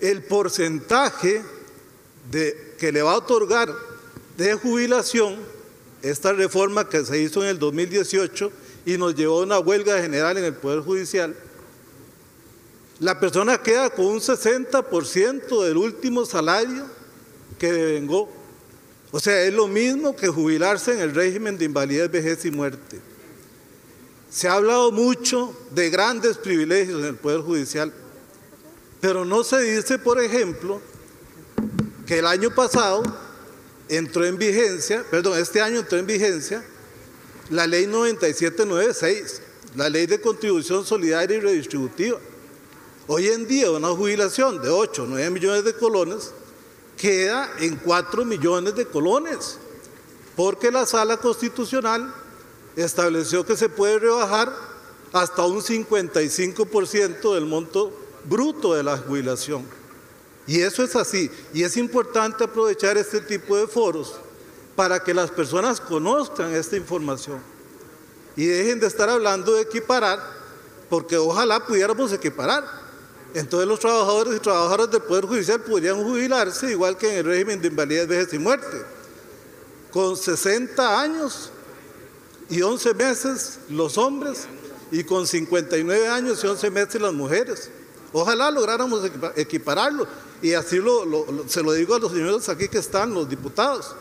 el 0.00 0.22
porcentaje 0.22 1.42
de, 2.30 2.74
que 2.78 2.92
le 2.92 3.02
va 3.02 3.12
a 3.12 3.18
otorgar 3.18 3.74
de 4.36 4.54
jubilación, 4.54 5.36
esta 6.02 6.32
reforma 6.32 6.88
que 6.88 7.04
se 7.04 7.18
hizo 7.18 7.42
en 7.42 7.48
el 7.48 7.58
2018, 7.58 8.52
y 8.84 8.98
nos 8.98 9.14
llevó 9.14 9.40
a 9.40 9.44
una 9.44 9.58
huelga 9.58 10.00
general 10.00 10.36
en 10.38 10.44
el 10.44 10.54
Poder 10.54 10.80
Judicial, 10.80 11.34
la 13.00 13.18
persona 13.18 13.58
queda 13.58 13.90
con 13.90 14.06
un 14.06 14.20
60% 14.20 15.64
del 15.64 15.76
último 15.76 16.24
salario 16.24 16.86
que 17.58 17.72
devengó. 17.72 18.30
O 19.10 19.20
sea, 19.20 19.42
es 19.42 19.52
lo 19.52 19.66
mismo 19.66 20.14
que 20.14 20.28
jubilarse 20.28 20.92
en 20.92 21.00
el 21.00 21.14
régimen 21.14 21.58
de 21.58 21.64
invalidez, 21.64 22.10
vejez 22.10 22.44
y 22.44 22.50
muerte. 22.50 23.00
Se 24.30 24.48
ha 24.48 24.54
hablado 24.54 24.90
mucho 24.90 25.56
de 25.70 25.90
grandes 25.90 26.36
privilegios 26.36 27.00
en 27.00 27.06
el 27.06 27.16
Poder 27.16 27.40
Judicial, 27.40 27.92
pero 29.00 29.24
no 29.24 29.44
se 29.44 29.60
dice, 29.60 29.98
por 29.98 30.20
ejemplo, 30.20 30.80
que 32.06 32.18
el 32.18 32.26
año 32.26 32.54
pasado 32.54 33.02
entró 33.88 34.24
en 34.24 34.38
vigencia, 34.38 35.04
perdón, 35.10 35.38
este 35.38 35.60
año 35.60 35.80
entró 35.80 35.98
en 35.98 36.06
vigencia 36.06 36.64
la 37.50 37.66
ley 37.66 37.86
9796, 37.86 39.42
la 39.76 39.88
ley 39.88 40.06
de 40.06 40.20
contribución 40.20 40.84
solidaria 40.84 41.36
y 41.36 41.40
redistributiva. 41.40 42.18
Hoy 43.06 43.28
en 43.28 43.46
día 43.46 43.70
una 43.70 43.88
jubilación 43.88 44.62
de 44.62 44.70
8 44.70 45.02
o 45.02 45.06
9 45.06 45.30
millones 45.30 45.64
de 45.64 45.74
colones 45.74 46.32
queda 46.96 47.50
en 47.58 47.76
4 47.76 48.24
millones 48.24 48.74
de 48.74 48.86
colones, 48.86 49.58
porque 50.36 50.70
la 50.70 50.86
sala 50.86 51.18
constitucional 51.18 52.14
estableció 52.76 53.44
que 53.44 53.56
se 53.56 53.68
puede 53.68 53.98
rebajar 53.98 54.52
hasta 55.12 55.44
un 55.44 55.60
55% 55.60 57.34
del 57.34 57.44
monto 57.44 57.92
bruto 58.24 58.74
de 58.74 58.82
la 58.82 58.96
jubilación. 58.96 59.64
Y 60.46 60.60
eso 60.60 60.82
es 60.82 60.96
así. 60.96 61.30
Y 61.52 61.62
es 61.62 61.76
importante 61.76 62.44
aprovechar 62.44 62.98
este 62.98 63.20
tipo 63.20 63.56
de 63.56 63.66
foros 63.66 64.14
para 64.76 65.02
que 65.02 65.14
las 65.14 65.30
personas 65.30 65.80
conozcan 65.80 66.54
esta 66.54 66.76
información 66.76 67.40
y 68.36 68.46
dejen 68.46 68.80
de 68.80 68.86
estar 68.86 69.08
hablando 69.08 69.54
de 69.54 69.62
equiparar, 69.62 70.20
porque 70.90 71.16
ojalá 71.16 71.64
pudiéramos 71.64 72.12
equiparar. 72.12 72.64
Entonces 73.32 73.68
los 73.68 73.80
trabajadores 73.80 74.36
y 74.36 74.40
trabajadoras 74.40 74.90
del 74.90 75.02
Poder 75.02 75.26
Judicial 75.26 75.60
podrían 75.60 76.02
jubilarse 76.02 76.70
igual 76.70 76.96
que 76.96 77.10
en 77.10 77.18
el 77.18 77.24
régimen 77.24 77.60
de 77.60 77.68
invalidez, 77.68 78.06
vejez 78.08 78.32
y 78.34 78.38
muerte. 78.38 78.82
Con 79.92 80.16
60 80.16 81.00
años 81.00 81.50
y 82.48 82.62
11 82.62 82.94
meses 82.94 83.58
los 83.68 83.98
hombres 83.98 84.46
y 84.90 85.04
con 85.04 85.26
59 85.26 86.08
años 86.08 86.42
y 86.42 86.46
11 86.46 86.70
meses 86.70 87.00
las 87.00 87.12
mujeres. 87.12 87.70
Ojalá 88.12 88.50
lográramos 88.50 89.08
equipararlo 89.36 90.06
y 90.42 90.52
así 90.52 90.80
se 91.48 91.62
lo 91.62 91.72
digo 91.72 91.94
a 91.94 91.98
los 91.98 92.12
señores 92.12 92.48
aquí 92.48 92.68
que 92.68 92.78
están, 92.78 93.14
los 93.14 93.28
diputados 93.28 93.94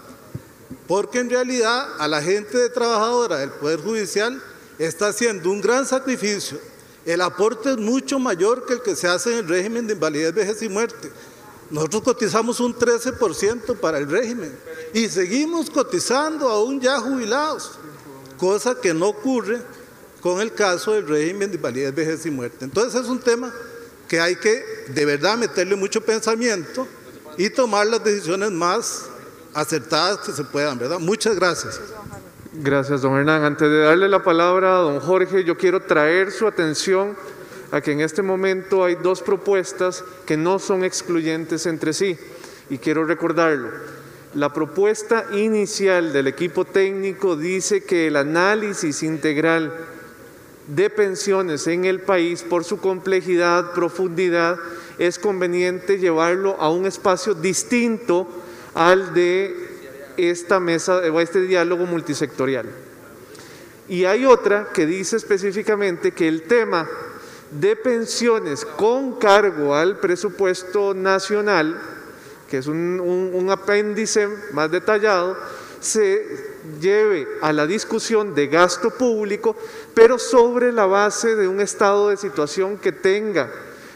porque 0.87 1.19
en 1.19 1.29
realidad 1.29 1.87
a 1.99 2.07
la 2.07 2.21
gente 2.21 2.57
de 2.57 2.69
trabajadora 2.69 3.37
del 3.37 3.51
Poder 3.51 3.79
Judicial 3.79 4.41
está 4.79 5.07
haciendo 5.07 5.49
un 5.49 5.61
gran 5.61 5.85
sacrificio. 5.85 6.59
El 7.05 7.21
aporte 7.21 7.71
es 7.71 7.77
mucho 7.77 8.19
mayor 8.19 8.65
que 8.65 8.73
el 8.73 8.81
que 8.81 8.95
se 8.95 9.07
hace 9.07 9.31
en 9.33 9.39
el 9.39 9.47
régimen 9.47 9.87
de 9.87 9.93
invalidez, 9.93 10.33
vejez 10.33 10.61
y 10.61 10.69
muerte. 10.69 11.11
Nosotros 11.69 12.03
cotizamos 12.03 12.59
un 12.59 12.75
13% 12.75 13.77
para 13.79 13.97
el 13.97 14.09
régimen 14.09 14.55
y 14.93 15.09
seguimos 15.09 15.69
cotizando 15.69 16.47
aún 16.49 16.79
ya 16.79 16.99
jubilados, 16.99 17.71
cosa 18.37 18.75
que 18.79 18.93
no 18.93 19.09
ocurre 19.09 19.61
con 20.21 20.39
el 20.39 20.53
caso 20.53 20.93
del 20.93 21.07
régimen 21.07 21.49
de 21.49 21.57
invalidez, 21.57 21.95
vejez 21.95 22.25
y 22.25 22.31
muerte. 22.31 22.65
Entonces 22.65 23.01
es 23.01 23.07
un 23.07 23.19
tema 23.19 23.53
que 24.07 24.19
hay 24.19 24.35
que 24.35 24.63
de 24.89 25.05
verdad 25.05 25.37
meterle 25.37 25.75
mucho 25.75 26.01
pensamiento 26.01 26.87
y 27.37 27.49
tomar 27.49 27.87
las 27.87 28.03
decisiones 28.03 28.51
más 28.51 29.05
acertadas 29.53 30.19
que 30.19 30.31
se 30.31 30.43
puedan, 30.43 30.77
¿verdad? 30.77 30.99
Muchas 30.99 31.35
gracias. 31.35 31.79
Gracias, 32.53 33.01
don 33.01 33.17
Hernán. 33.17 33.43
Antes 33.43 33.69
de 33.69 33.79
darle 33.79 34.07
la 34.07 34.23
palabra 34.23 34.77
a 34.77 34.81
don 34.81 34.99
Jorge, 34.99 35.43
yo 35.43 35.57
quiero 35.57 35.81
traer 35.81 36.31
su 36.31 36.47
atención 36.47 37.15
a 37.71 37.81
que 37.81 37.91
en 37.91 38.01
este 38.01 38.21
momento 38.21 38.83
hay 38.83 38.95
dos 38.95 39.21
propuestas 39.21 40.03
que 40.25 40.37
no 40.37 40.59
son 40.59 40.83
excluyentes 40.83 41.65
entre 41.65 41.93
sí. 41.93 42.17
Y 42.69 42.77
quiero 42.77 43.05
recordarlo. 43.05 43.69
La 44.35 44.53
propuesta 44.53 45.25
inicial 45.33 46.13
del 46.13 46.27
equipo 46.27 46.65
técnico 46.65 47.35
dice 47.35 47.83
que 47.83 48.07
el 48.07 48.15
análisis 48.15 49.03
integral 49.03 49.73
de 50.67 50.89
pensiones 50.89 51.67
en 51.67 51.85
el 51.85 52.01
país, 52.01 52.43
por 52.43 52.63
su 52.63 52.77
complejidad, 52.77 53.73
profundidad, 53.73 54.57
es 54.97 55.19
conveniente 55.19 55.97
llevarlo 55.97 56.55
a 56.59 56.69
un 56.69 56.85
espacio 56.85 57.33
distinto 57.33 58.27
al 58.73 59.13
de 59.13 59.55
esta 60.17 60.59
mesa 60.59 60.97
o 60.97 61.19
este 61.19 61.41
diálogo 61.41 61.85
multisectorial. 61.85 62.65
Y 63.87 64.05
hay 64.05 64.25
otra 64.25 64.69
que 64.73 64.85
dice 64.85 65.17
específicamente 65.17 66.11
que 66.11 66.27
el 66.27 66.43
tema 66.43 66.87
de 67.51 67.75
pensiones 67.75 68.65
con 68.65 69.19
cargo 69.19 69.75
al 69.75 69.99
presupuesto 69.99 70.93
nacional, 70.93 71.79
que 72.49 72.57
es 72.57 72.67
un, 72.67 72.99
un 73.33 73.49
apéndice 73.49 74.27
más 74.53 74.71
detallado, 74.71 75.37
se 75.79 76.53
lleve 76.79 77.27
a 77.41 77.51
la 77.51 77.67
discusión 77.67 78.33
de 78.33 78.47
gasto 78.47 78.89
público, 78.91 79.55
pero 79.93 80.17
sobre 80.17 80.71
la 80.71 80.85
base 80.85 81.35
de 81.35 81.47
un 81.47 81.59
estado 81.59 82.09
de 82.09 82.17
situación 82.17 82.77
que 82.77 82.93
tenga, 82.93 83.51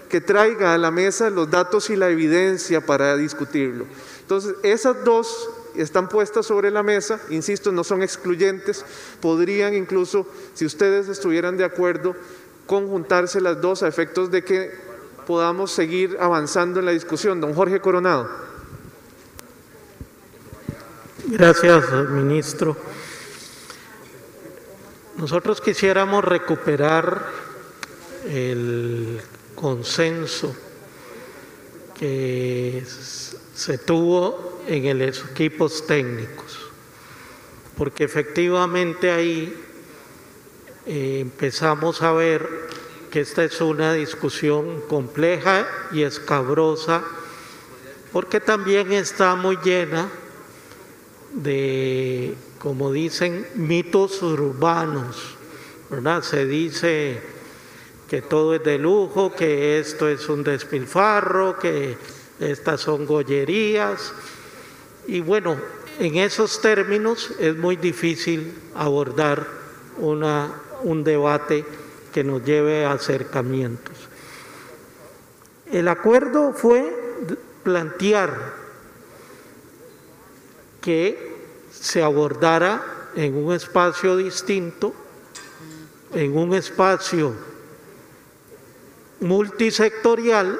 que 0.10 0.20
traiga 0.20 0.74
a 0.74 0.78
la 0.78 0.92
mesa 0.92 1.30
los 1.30 1.50
datos 1.50 1.90
y 1.90 1.96
la 1.96 2.10
evidencia 2.10 2.82
para 2.82 3.16
discutirlo. 3.16 3.86
Entonces, 4.28 4.56
esas 4.62 5.06
dos 5.06 5.50
están 5.74 6.10
puestas 6.10 6.46
sobre 6.46 6.70
la 6.70 6.84
mesa, 6.84 7.18
insisto, 7.30 7.72
no 7.72 7.86
son 7.86 8.04
excluyentes, 8.04 8.84
podrían 9.22 9.74
incluso, 9.74 10.28
si 10.54 10.66
ustedes 10.66 11.08
estuvieran 11.08 11.56
de 11.56 11.64
acuerdo, 11.64 12.14
conjuntarse 12.66 13.40
las 13.40 13.62
dos 13.62 13.84
a 13.84 13.88
efectos 13.88 14.30
de 14.30 14.44
que 14.44 14.72
podamos 15.26 15.72
seguir 15.72 16.18
avanzando 16.20 16.82
en 16.82 16.88
la 16.88 16.92
discusión. 16.92 17.40
Don 17.40 17.54
Jorge 17.54 17.80
Coronado. 17.80 18.30
Gracias, 21.28 21.90
ministro. 22.10 22.76
Nosotros 25.16 25.62
quisiéramos 25.62 26.22
recuperar 26.22 27.28
el 28.26 29.22
consenso 29.56 30.54
que 32.00 32.84
se 33.54 33.78
tuvo 33.78 34.62
en 34.68 35.00
los 35.00 35.26
equipos 35.32 35.86
técnicos, 35.88 36.60
porque 37.78 38.04
efectivamente 38.04 39.12
ahí 39.12 39.54
eh, 40.86 41.20
empezamos 41.22 42.02
a 42.02 42.12
ver 42.12 42.68
que 43.12 43.22
esta 43.22 43.44
es 43.44 43.60
una 43.62 43.94
discusión 43.94 44.82
compleja 44.88 45.68
y 45.92 46.04
escabrosa, 46.04 47.04
porque 48.12 48.40
también 48.40 48.92
está 48.92 49.36
muy 49.36 49.58
llena 49.64 50.10
de, 51.34 52.36
como 52.60 52.92
dicen, 52.92 53.48
mitos 53.56 54.22
urbanos, 54.22 55.36
¿verdad? 55.90 56.22
Se 56.24 56.46
dice 56.46 57.37
que 58.08 58.22
todo 58.22 58.56
es 58.56 58.64
de 58.64 58.78
lujo, 58.78 59.34
que 59.36 59.80
esto 59.80 60.08
es 60.08 60.28
un 60.30 60.44
despilfarro, 60.44 61.60
que 61.60 61.98
estas 62.40 62.82
son 62.82 63.06
gollerías. 63.06 64.14
Y 65.08 65.20
bueno, 65.22 65.58
en 66.00 66.16
esos 66.16 66.62
términos 66.62 67.32
es 67.40 67.56
muy 67.56 67.76
difícil 67.76 68.54
abordar 68.76 69.46
una, 69.98 70.54
un 70.84 71.04
debate 71.04 71.66
que 72.14 72.24
nos 72.24 72.44
lleve 72.44 72.86
a 72.86 72.94
acercamientos. 72.94 73.96
El 75.72 75.88
acuerdo 75.88 76.54
fue 76.54 76.96
plantear 77.64 78.54
que 80.80 81.36
se 81.70 82.02
abordara 82.02 83.10
en 83.16 83.36
un 83.36 83.54
espacio 83.54 84.16
distinto, 84.16 84.94
en 86.14 86.38
un 86.38 86.54
espacio 86.54 87.34
multisectorial, 89.20 90.60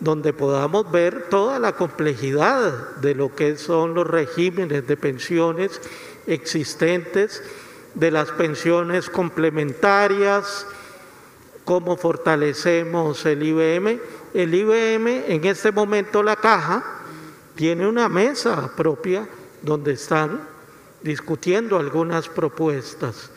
donde 0.00 0.32
podamos 0.32 0.90
ver 0.90 1.28
toda 1.30 1.58
la 1.58 1.72
complejidad 1.72 2.96
de 2.96 3.14
lo 3.14 3.34
que 3.34 3.56
son 3.56 3.94
los 3.94 4.06
regímenes 4.06 4.86
de 4.86 4.96
pensiones 4.96 5.80
existentes, 6.26 7.42
de 7.94 8.10
las 8.10 8.30
pensiones 8.32 9.08
complementarias, 9.08 10.66
cómo 11.64 11.96
fortalecemos 11.96 13.26
el 13.26 13.42
IBM. 13.42 14.00
El 14.34 14.54
IBM, 14.54 15.24
en 15.28 15.44
este 15.46 15.72
momento 15.72 16.22
la 16.22 16.36
caja, 16.36 16.84
tiene 17.54 17.86
una 17.86 18.08
mesa 18.08 18.70
propia 18.76 19.26
donde 19.62 19.94
están 19.94 20.46
discutiendo 21.02 21.78
algunas 21.78 22.28
propuestas. 22.28 23.30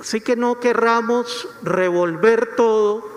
Así 0.00 0.20
que 0.20 0.36
no 0.36 0.60
querramos 0.60 1.48
revolver 1.62 2.54
todo 2.56 3.16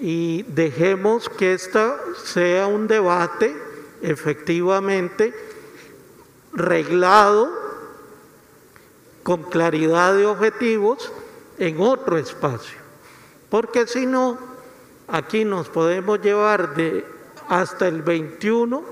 y 0.00 0.42
dejemos 0.44 1.28
que 1.28 1.54
esta 1.54 1.96
sea 2.22 2.66
un 2.66 2.86
debate 2.86 3.56
efectivamente 4.02 5.34
reglado 6.52 7.50
con 9.22 9.42
claridad 9.44 10.14
de 10.14 10.26
objetivos 10.26 11.10
en 11.58 11.80
otro 11.80 12.18
espacio. 12.18 12.78
Porque 13.48 13.86
si 13.86 14.06
no, 14.06 14.38
aquí 15.08 15.44
nos 15.44 15.68
podemos 15.68 16.20
llevar 16.20 16.74
de 16.74 17.04
hasta 17.48 17.88
el 17.88 18.02
21 18.02 18.82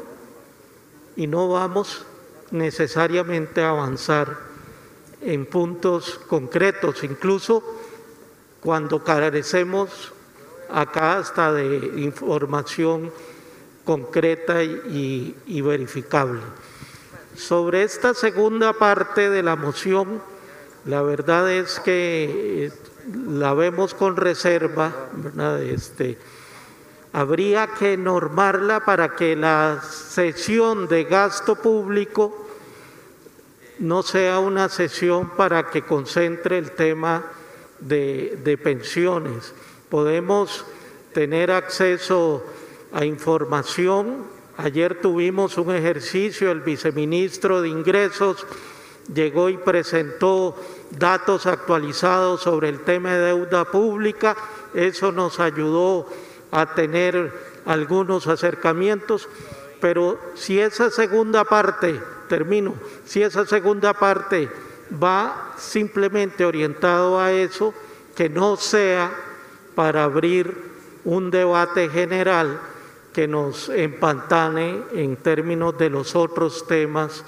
y 1.17 1.27
no 1.27 1.49
vamos 1.49 2.07
necesariamente 2.51 3.63
a 3.63 3.71
avanzar 3.71 4.54
en 5.25 5.47
puntos 5.47 6.21
concretos, 6.29 7.03
incluso 7.03 7.63
cuando 8.61 9.03
carecemos 9.03 10.13
acá 10.71 11.19
hasta 11.19 11.53
de 11.53 11.93
información 11.97 13.11
concreta 13.85 14.63
y, 14.63 15.61
verificable. 15.63 16.41
Sobre 17.37 17.83
esta 17.83 18.15
segunda 18.15 18.73
parte 18.73 19.29
de 19.31 19.43
la 19.43 19.57
moción, 19.57 20.23
la 20.85 21.03
verdad 21.03 21.51
es 21.51 21.81
que 21.81 22.67
eh, 22.67 22.73
la 23.29 23.55
vemos 23.55 23.95
con 23.95 24.17
reserva, 24.17 25.09
¿verdad? 25.13 25.63
Este, 25.63 26.17
habría 27.13 27.67
que 27.67 27.97
normarla 27.97 28.85
para 28.85 29.17
que 29.17 29.37
la 29.37 29.83
sesión 29.83 30.87
de 30.87 31.05
gasto 31.05 31.57
público 31.57 32.44
no 33.79 34.03
sea 34.03 34.39
una 34.39 34.69
sesión 34.69 35.31
para 35.37 35.71
que 35.71 35.83
concentre 35.83 36.59
el 36.59 36.73
tema 36.73 37.25
de, 37.81 38.59
pensiones. 38.63 39.53
Podemos 39.89 40.65
tener 41.13 41.51
acceso 41.51 42.45
a 42.93 43.05
información. 43.05 44.25
Ayer 44.57 45.01
tuvimos 45.01 45.59
un 45.59 45.75
ejercicio, 45.75 46.51
el 46.51 46.61
viceministro 46.61 47.61
de 47.61 47.69
Ingresos 47.69 48.47
llegó 49.13 49.51
y 49.51 49.57
presentó 49.57 50.57
datos 50.91 51.47
actualizados 51.47 52.43
sobre 52.43 52.69
el 52.69 52.81
tema 52.81 53.13
de 53.13 53.27
deuda 53.27 53.65
pública. 53.65 54.37
Eso 54.75 55.13
nos 55.13 55.41
ayudó 55.41 56.07
a 56.51 56.75
tener 56.75 57.33
algunos 57.67 58.27
acercamientos, 58.27 59.29
pero 59.85 60.19
si 60.33 60.59
esa 60.59 60.89
segunda 60.89 61.45
parte, 61.45 62.01
termino, 62.27 62.73
si 63.05 63.23
esa 63.23 63.45
segunda 63.45 63.93
parte 63.93 64.49
va 64.91 65.53
simplemente 65.59 66.47
orientado 66.47 67.21
a 67.21 67.31
eso, 67.33 67.75
que 68.17 68.31
no 68.31 68.57
sea 68.57 69.13
para 69.75 70.05
abrir 70.05 70.57
un 71.05 71.31
debate 71.31 71.91
general 71.91 72.59
que 73.13 73.29
nos 73.29 73.69
empantane 73.69 74.85
en 74.95 75.17
términos 75.17 75.77
de 75.77 75.91
los 75.91 76.17
otros 76.17 76.67
temas 76.67 77.23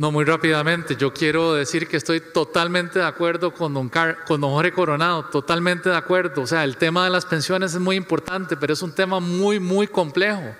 No, 0.00 0.10
muy 0.10 0.24
rápidamente. 0.24 0.96
Yo 0.96 1.12
quiero 1.12 1.52
decir 1.52 1.86
que 1.86 1.98
estoy 1.98 2.20
totalmente 2.20 3.00
de 3.00 3.04
acuerdo 3.04 3.52
con 3.52 3.74
don, 3.74 3.90
con 4.26 4.40
don 4.40 4.50
Jorge 4.50 4.72
Coronado, 4.72 5.26
totalmente 5.26 5.90
de 5.90 5.96
acuerdo. 5.96 6.40
O 6.40 6.46
sea, 6.46 6.64
el 6.64 6.78
tema 6.78 7.04
de 7.04 7.10
las 7.10 7.26
pensiones 7.26 7.74
es 7.74 7.80
muy 7.80 7.96
importante, 7.96 8.56
pero 8.56 8.72
es 8.72 8.80
un 8.80 8.94
tema 8.94 9.20
muy, 9.20 9.60
muy 9.60 9.86
complejo. 9.86 10.56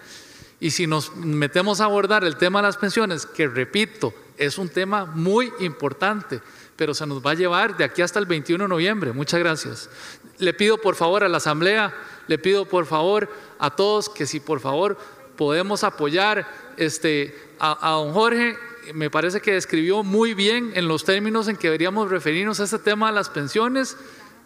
Y 0.61 0.71
si 0.71 0.87
nos 0.87 1.17
metemos 1.17 1.81
a 1.81 1.85
abordar 1.85 2.23
el 2.23 2.37
tema 2.37 2.61
de 2.61 2.69
las 2.69 2.77
pensiones, 2.77 3.25
que 3.25 3.49
repito, 3.49 4.13
es 4.37 4.59
un 4.59 4.69
tema 4.69 5.07
muy 5.07 5.53
importante, 5.61 6.41
pero 6.77 6.93
se 6.93 7.07
nos 7.07 7.25
va 7.25 7.31
a 7.31 7.35
llevar 7.35 7.79
de 7.79 7.85
aquí 7.85 8.03
hasta 8.03 8.19
el 8.19 8.27
21 8.27 8.65
de 8.65 8.69
noviembre. 8.69 9.13
Muchas 9.13 9.41
gracias. 9.41 9.91
Le 10.39 10.53
pido 10.53 10.79
por 10.79 10.97
favor 10.97 11.25
a 11.25 11.29
la 11.29 11.39
Asamblea, 11.39 11.95
le 12.27 12.39
pido 12.39 12.67
por 12.67 12.85
favor 12.85 13.31
a 13.59 13.75
todos 13.75 14.11
que 14.11 14.27
si 14.27 14.39
por 14.39 14.61
favor 14.61 14.99
podemos 15.37 15.83
apoyar 15.83 16.47
este, 16.77 17.35
a, 17.59 17.91
don 17.93 18.13
Jorge, 18.13 18.57
me 18.93 19.09
parece 19.09 19.41
que 19.41 19.53
describió 19.53 20.03
muy 20.03 20.35
bien 20.35 20.73
en 20.75 20.89
los 20.89 21.05
términos 21.05 21.49
en 21.49 21.57
que 21.57 21.69
deberíamos 21.69 22.11
referirnos 22.11 22.61
a 22.61 22.65
este 22.65 22.79
tema 22.79 23.09
de 23.09 23.15
las 23.15 23.31
pensiones, 23.31 23.97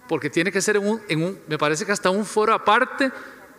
porque 0.08 0.30
tiene 0.30 0.52
que 0.52 0.60
ser 0.60 0.80
en 1.08 1.38
me 1.48 1.58
parece 1.58 1.84
que 1.84 1.92
hasta 1.92 2.10
un 2.10 2.24
foro 2.24 2.52
aparte 2.52 3.10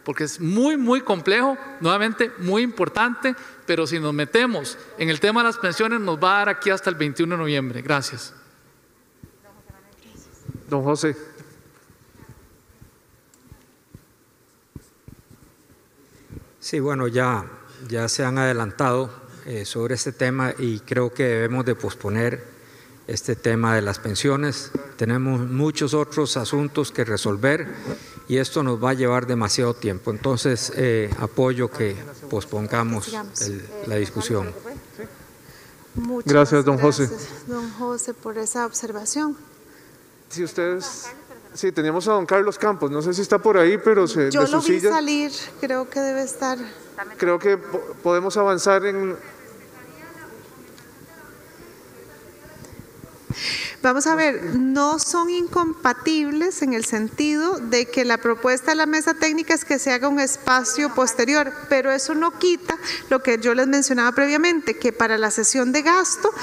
porque 0.06 0.24
es 0.24 0.40
muy, 0.40 0.78
muy 0.78 1.02
complejo, 1.02 1.58
nuevamente 1.82 2.32
muy 2.38 2.62
importante, 2.62 3.36
pero 3.66 3.88
si 3.88 4.00
nos 4.00 4.14
metemos 4.14 4.78
en 5.00 5.10
el 5.10 5.20
tema 5.20 5.42
de 5.42 5.48
las 5.48 5.58
pensiones 5.58 6.00
nos 6.00 6.18
va 6.24 6.36
a 6.36 6.38
dar 6.38 6.50
aquí 6.50 6.70
hasta 6.70 6.92
el 6.92 6.96
21 6.96 7.36
de 7.36 7.38
noviembre. 7.38 7.82
Gracias. 7.82 8.34
Don 10.70 10.84
José. 10.84 11.18
Sí, 16.60 16.80
bueno, 16.80 17.08
ya, 17.08 17.46
ya 17.88 18.08
se 18.08 18.24
han 18.24 18.38
adelantado 18.38 19.12
eh, 19.46 19.66
sobre 19.66 19.96
este 19.96 20.12
tema 20.12 20.54
y 20.58 20.80
creo 20.80 21.14
que 21.14 21.24
debemos 21.24 21.66
de 21.66 21.76
posponer 21.76 22.44
este 23.08 23.36
tema 23.36 23.76
de 23.76 23.82
las 23.82 24.00
pensiones. 24.00 24.72
Tenemos 24.98 25.42
muchos 25.42 25.94
otros 25.94 26.38
asuntos 26.38 26.92
que 26.92 27.06
resolver 27.06 27.68
y 28.28 28.38
esto 28.38 28.64
nos 28.64 28.84
va 28.84 28.92
a 28.92 28.94
llevar 28.94 29.28
demasiado 29.28 29.74
tiempo. 29.74 30.12
Entonces, 30.12 30.72
eh, 30.76 31.10
apoyo 31.20 31.70
que 31.70 31.96
pospongamos 32.30 33.12
la 33.88 33.96
discusión. 33.96 34.54
Muchas 35.96 36.34
gracias, 36.34 36.66
don 36.66 36.78
José. 36.78 37.10
Don 37.48 37.72
José, 37.72 38.14
por 38.14 38.38
esa 38.38 38.66
observación. 38.66 39.38
Si 40.30 40.44
ustedes, 40.44 41.06
sí, 41.54 41.72
teníamos 41.72 42.08
a 42.08 42.14
don 42.14 42.26
Carlos 42.26 42.58
Campos, 42.58 42.92
no 42.92 43.02
sé 43.02 43.14
si 43.14 43.22
está 43.22 43.38
por 43.38 43.58
ahí, 43.58 43.78
pero 43.78 44.08
se, 44.08 44.30
Yo 44.32 44.46
lo 44.46 44.62
vi 44.62 44.80
salir, 44.82 45.32
creo 45.62 45.90
que 45.90 46.02
debe 46.02 46.24
estar. 46.24 46.58
Creo 47.18 47.40
que 47.40 47.58
podemos 47.58 48.36
avanzar 48.36 48.86
en 48.86 49.16
Vamos 53.86 54.08
a 54.08 54.16
ver, 54.16 54.56
no 54.56 54.98
son 54.98 55.30
incompatibles 55.30 56.64
en 56.64 56.74
el 56.74 56.86
sentido 56.86 57.60
de 57.60 57.86
que 57.86 58.04
la 58.04 58.18
propuesta 58.18 58.72
de 58.72 58.78
la 58.78 58.88
mesa 58.88 59.14
técnica 59.14 59.54
es 59.54 59.64
que 59.64 59.78
se 59.78 59.92
haga 59.92 60.08
un 60.08 60.20
espacio 60.20 60.92
posterior, 60.96 61.54
pero 61.70 61.92
eso 61.92 62.16
no 62.16 62.32
quita 62.40 62.76
lo 63.12 63.22
que 63.22 63.38
yo 63.38 63.54
les 63.54 63.68
mencionaba 63.68 64.12
previamente, 64.14 64.80
que 64.80 64.92
para 64.92 65.20
la 65.20 65.30
sesión 65.30 65.72
de 65.72 65.84
gasto 65.84 66.34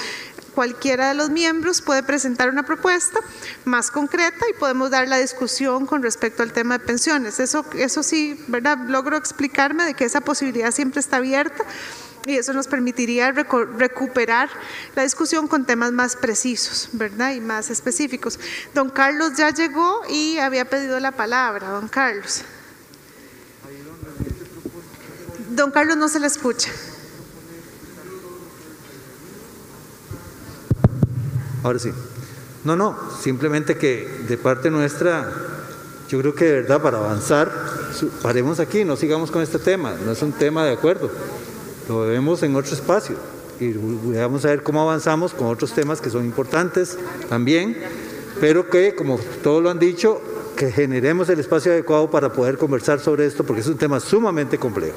cualquiera 0.54 1.08
de 1.08 1.14
los 1.14 1.30
miembros 1.30 1.82
puede 1.82 2.04
presentar 2.04 2.48
una 2.48 2.62
propuesta 2.62 3.18
más 3.64 3.90
concreta 3.90 4.46
y 4.48 4.56
podemos 4.56 4.92
dar 4.92 5.08
la 5.08 5.18
discusión 5.18 5.84
con 5.84 6.04
respecto 6.04 6.44
al 6.44 6.52
tema 6.52 6.78
de 6.78 6.84
pensiones. 6.84 7.40
Eso, 7.40 7.66
eso 7.74 8.04
sí, 8.04 8.40
¿verdad? 8.46 8.78
Logro 8.86 9.16
explicarme 9.16 9.84
de 9.84 9.94
que 9.94 10.04
esa 10.04 10.20
posibilidad 10.20 10.70
siempre 10.70 11.00
está 11.00 11.16
abierta 11.16 11.64
y 12.26 12.36
eso 12.36 12.52
nos 12.52 12.68
permitiría 12.68 13.32
recuperar 13.32 14.48
la 14.94 15.02
discusión 15.02 15.48
con 15.48 15.64
temas 15.64 15.92
más 15.92 16.16
precisos, 16.16 16.88
¿verdad? 16.92 17.34
Y 17.34 17.40
más 17.40 17.70
específicos. 17.70 18.38
Don 18.74 18.90
Carlos 18.90 19.32
ya 19.36 19.50
llegó 19.50 20.02
y 20.08 20.38
había 20.38 20.64
pedido 20.64 21.00
la 21.00 21.12
palabra, 21.12 21.68
don 21.70 21.88
Carlos. 21.88 22.42
Don 25.50 25.70
Carlos 25.70 25.96
no 25.96 26.08
se 26.08 26.20
le 26.20 26.26
escucha. 26.26 26.70
Ahora 31.62 31.78
sí. 31.78 31.92
No, 32.64 32.76
no, 32.76 32.96
simplemente 33.20 33.76
que 33.76 34.06
de 34.28 34.38
parte 34.38 34.70
nuestra, 34.70 35.32
yo 36.08 36.20
creo 36.20 36.34
que 36.34 36.44
de 36.44 36.52
verdad 36.60 36.80
para 36.80 36.98
avanzar, 36.98 37.50
paremos 38.22 38.60
aquí, 38.60 38.84
no 38.84 38.94
sigamos 38.94 39.32
con 39.32 39.42
este 39.42 39.58
tema, 39.58 39.96
no 40.04 40.12
es 40.12 40.22
un 40.22 40.30
tema 40.32 40.64
de 40.64 40.72
acuerdo 40.72 41.10
lo 41.88 42.00
vemos 42.00 42.42
en 42.42 42.56
otro 42.56 42.74
espacio 42.74 43.16
y 43.60 43.72
vamos 44.16 44.44
a 44.44 44.48
ver 44.48 44.62
cómo 44.62 44.80
avanzamos 44.82 45.34
con 45.34 45.46
otros 45.46 45.72
temas 45.72 46.00
que 46.00 46.10
son 46.10 46.24
importantes 46.24 46.98
también, 47.28 47.76
pero 48.40 48.68
que, 48.68 48.94
como 48.94 49.18
todos 49.42 49.62
lo 49.62 49.70
han 49.70 49.78
dicho, 49.78 50.20
que 50.56 50.72
generemos 50.72 51.28
el 51.28 51.40
espacio 51.40 51.72
adecuado 51.72 52.10
para 52.10 52.32
poder 52.32 52.58
conversar 52.58 53.00
sobre 53.00 53.26
esto, 53.26 53.44
porque 53.44 53.60
es 53.60 53.68
un 53.68 53.78
tema 53.78 54.00
sumamente 54.00 54.58
complejo. 54.58 54.96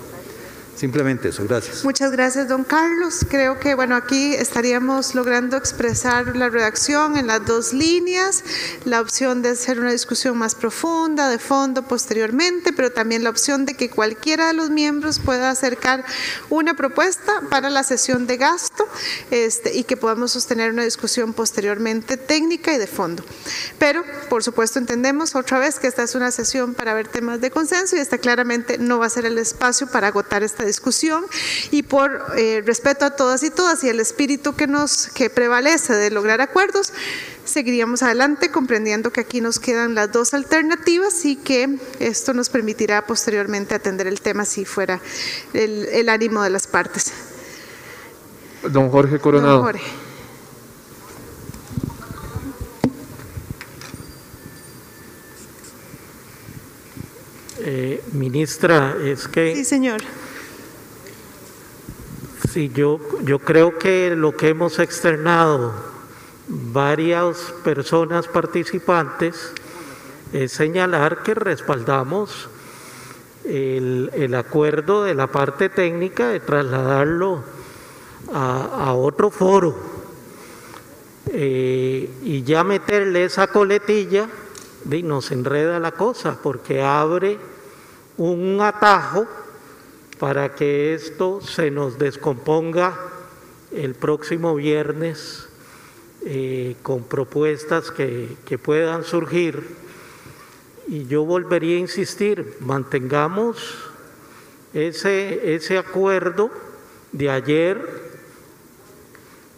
Simplemente 0.76 1.30
eso, 1.30 1.46
gracias. 1.48 1.86
Muchas 1.86 2.12
gracias, 2.12 2.50
don 2.50 2.66
Carlos. 2.66 3.26
Creo 3.30 3.60
que, 3.60 3.76
bueno, 3.76 3.96
aquí 3.96 4.34
estaríamos 4.36 5.16
logrando 5.16 5.56
expresar 5.56 6.36
la 6.36 6.50
redacción 6.50 7.16
en 7.16 7.28
las 7.28 7.46
dos 7.46 7.72
líneas, 7.72 8.44
la 8.84 9.00
opción 9.00 9.42
de 9.42 9.50
hacer 9.50 9.80
una 9.80 9.92
discusión 9.92 10.38
más 10.38 10.54
profunda, 10.54 11.30
de 11.30 11.40
fondo, 11.40 11.84
posteriormente, 11.84 12.74
pero 12.74 12.92
también 12.92 13.24
la 13.24 13.30
opción 13.30 13.66
de 13.66 13.76
que 13.76 13.90
cualquiera 13.90 14.48
de 14.48 14.54
los 14.54 14.70
miembros 14.70 15.20
pueda 15.20 15.50
acercar 15.50 16.04
una 16.50 16.74
propuesta 16.74 17.32
para 17.50 17.70
la 17.70 17.84
sesión 17.84 18.28
de 18.28 18.36
gasto 18.36 18.86
este, 19.32 19.78
y 19.78 19.86
que 19.86 19.96
podamos 19.96 20.32
sostener 20.32 20.72
una 20.72 20.84
discusión 20.84 21.32
posteriormente 21.34 22.18
técnica 22.18 22.74
y 22.74 22.78
de 22.78 22.88
fondo. 22.88 23.24
Pero, 23.80 24.04
por 24.30 24.44
supuesto, 24.44 24.80
entendemos 24.80 25.36
otra 25.36 25.58
vez 25.58 25.80
que 25.80 25.88
esta 25.88 26.04
es 26.04 26.16
una 26.16 26.32
sesión 26.32 26.74
para 26.74 26.94
ver 26.94 27.08
temas 27.08 27.40
de 27.40 27.50
consenso 27.50 27.96
y 27.96 28.00
esta 28.00 28.18
claramente 28.18 28.78
no 28.78 29.00
va 29.00 29.06
a 29.06 29.10
ser 29.10 29.26
el 29.26 29.38
espacio 29.38 29.88
para 29.88 30.08
agotar 30.08 30.44
esta 30.44 30.65
discusión 30.66 31.26
y 31.72 31.84
por 31.84 32.34
eh, 32.38 32.62
respeto 32.66 33.06
a 33.06 33.12
todas 33.12 33.44
y 33.44 33.50
todas 33.50 33.84
y 33.84 33.90
el 33.90 34.00
espíritu 34.00 34.56
que 34.56 34.68
nos 34.68 35.08
que 35.08 35.30
prevalece 35.30 35.94
de 35.94 36.12
lograr 36.12 36.42
acuerdos, 36.42 36.94
seguiríamos 37.46 38.04
adelante 38.04 38.50
comprendiendo 38.52 39.12
que 39.12 39.22
aquí 39.22 39.42
nos 39.42 39.60
quedan 39.60 39.96
las 39.96 40.12
dos 40.12 40.34
alternativas 40.34 41.26
y 41.26 41.36
que 41.36 41.78
esto 42.00 42.34
nos 42.34 42.50
permitirá 42.50 43.06
posteriormente 43.06 43.76
atender 43.76 44.08
el 44.08 44.22
tema 44.22 44.46
si 44.46 44.66
fuera 44.66 45.00
el, 45.54 46.10
ánimo 46.10 46.42
de 46.42 46.50
las 46.50 46.68
partes. 46.68 47.12
Don 48.70 48.90
Jorge 48.90 49.20
Coronado. 49.20 49.58
Don 49.58 49.64
Jorge. 49.64 50.06
Eh, 57.68 58.04
ministra, 58.14 58.96
es 59.04 59.28
que... 59.28 59.56
Sí, 59.56 59.66
señor. 59.66 60.02
Sí, 62.56 62.72
yo, 62.74 63.02
yo 63.24 63.40
creo 63.40 63.78
que 63.78 64.16
lo 64.16 64.38
que 64.38 64.48
hemos 64.48 64.80
externado 64.80 65.74
varias 66.48 67.54
personas 67.66 68.30
participantes 68.30 69.52
es 70.32 70.54
señalar 70.54 71.22
que 71.22 71.34
respaldamos 71.34 72.48
el, 73.44 74.34
acuerdo 74.34 75.04
de 75.04 75.16
la 75.16 75.28
parte 75.28 75.68
técnica 75.68 76.30
de 76.30 76.40
trasladarlo 76.40 77.44
a, 78.34 78.94
otro 78.94 79.32
foro 79.32 79.76
eh, 81.34 82.10
y 82.24 82.44
ya 82.44 82.64
meterle 82.64 83.26
esa 83.26 83.48
coletilla 83.48 84.30
y 84.90 85.04
nos 85.04 85.30
enreda 85.32 85.78
la 85.82 85.92
cosa 85.92 86.40
porque 86.42 86.82
abre 86.82 87.38
un 88.16 88.60
atajo 88.62 89.28
para 90.20 90.56
que 90.56 90.94
esto 90.94 91.42
se 91.42 91.72
nos 91.72 91.98
descomponga 92.00 92.98
el 93.72 93.96
próximo 93.96 94.56
viernes 94.56 95.48
eh, 96.26 96.76
con 96.82 97.04
propuestas 97.04 97.92
que, 97.92 98.60
puedan 98.64 99.04
surgir. 99.04 99.86
Y 100.88 101.06
yo 101.08 101.26
volvería 101.26 101.78
a 101.78 101.80
insistir, 101.80 102.58
mantengamos 102.62 103.76
ese, 104.74 105.56
ese 105.56 105.78
acuerdo 105.78 106.52
de 107.12 107.30
ayer 107.30 108.06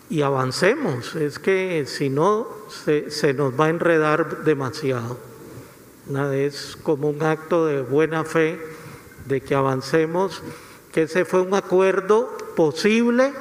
y 0.09 0.21
avancemos. 0.21 1.15
Es 1.15 1.37
que 1.37 1.85
si 1.85 2.09
no, 2.09 2.47
se, 2.69 3.11
se 3.11 3.33
nos 3.33 3.59
va 3.59 3.65
a 3.65 3.69
enredar 3.69 4.43
demasiado. 4.43 5.17
Es 6.33 6.77
como 6.81 7.09
un 7.09 7.21
acto 7.21 7.65
de 7.65 7.81
buena 7.81 8.23
fe 8.23 8.76
de 9.27 9.41
que 9.41 9.55
avancemos, 9.55 10.41
que 10.91 11.03
ese 11.03 11.25
fue 11.25 11.41
un 11.41 11.53
acuerdo 11.53 12.35
posible 12.55 13.33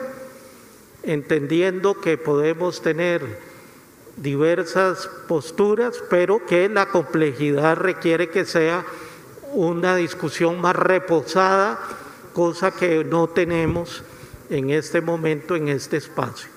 entendiendo 1.03 2.01
que 2.01 2.18
podemos 2.18 2.82
tener 2.82 3.39
diversas 4.16 5.09
posturas, 5.28 6.03
pero 6.11 6.45
que 6.45 6.68
la 6.68 6.87
complejidad 6.87 7.76
requiere 7.76 8.28
que 8.28 8.45
sea 8.45 8.84
una 9.53 9.95
discusión 9.97 10.61
más 10.61 10.74
reposada, 10.74 11.78
cosa 12.32 12.72
que 12.72 13.05
no 13.05 13.28
tenemos 13.28 14.03
en 14.51 14.70
este 14.70 15.01
momento, 15.01 15.55
en 15.55 15.68
este 15.68 15.97
espacio. 15.97 16.56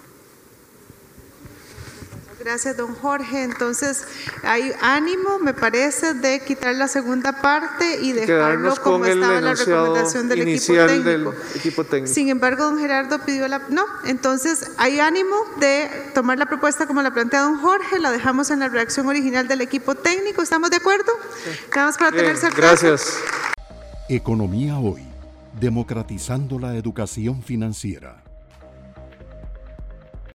Gracias, 2.39 2.77
don 2.77 2.95
Jorge. 2.95 3.43
Entonces, 3.43 4.05
hay 4.43 4.71
ánimo, 4.81 5.39
me 5.39 5.53
parece, 5.53 6.13
de 6.13 6.39
quitar 6.39 6.73
la 6.75 6.87
segunda 6.87 7.41
parte 7.41 7.99
y 8.01 8.13
dejarlo 8.13 8.75
como 8.81 9.05
estaba 9.05 9.41
la 9.41 9.53
recomendación 9.55 10.29
del 10.29 10.41
equipo, 10.47 10.73
técnico. 10.73 11.03
del 11.03 11.27
equipo 11.55 11.83
técnico. 11.83 12.13
Sin 12.13 12.29
embargo, 12.29 12.63
don 12.63 12.79
Gerardo 12.79 13.19
pidió 13.25 13.47
la... 13.47 13.59
No, 13.69 13.83
entonces 14.05 14.71
hay 14.77 14.99
ánimo 14.99 15.35
de 15.59 15.89
tomar 16.13 16.37
la 16.37 16.45
propuesta 16.45 16.87
como 16.87 17.01
la 17.01 17.11
plantea 17.11 17.41
don 17.41 17.59
Jorge, 17.59 17.99
la 17.99 18.11
dejamos 18.11 18.49
en 18.51 18.59
la 18.59 18.69
reacción 18.69 19.07
original 19.07 19.47
del 19.47 19.61
equipo 19.61 19.95
técnico. 19.95 20.41
¿Estamos 20.41 20.69
de 20.69 20.77
acuerdo? 20.77 21.11
Vamos 21.75 21.97
para 21.97 22.11
Bien, 22.11 22.23
tener 22.23 22.37
certeza. 22.37 22.61
gracias. 22.61 23.17
Economía 24.07 24.77
hoy, 24.79 25.03
democratizando 25.59 26.57
la 26.57 26.75
educación 26.75 27.43
financiera. 27.43 28.23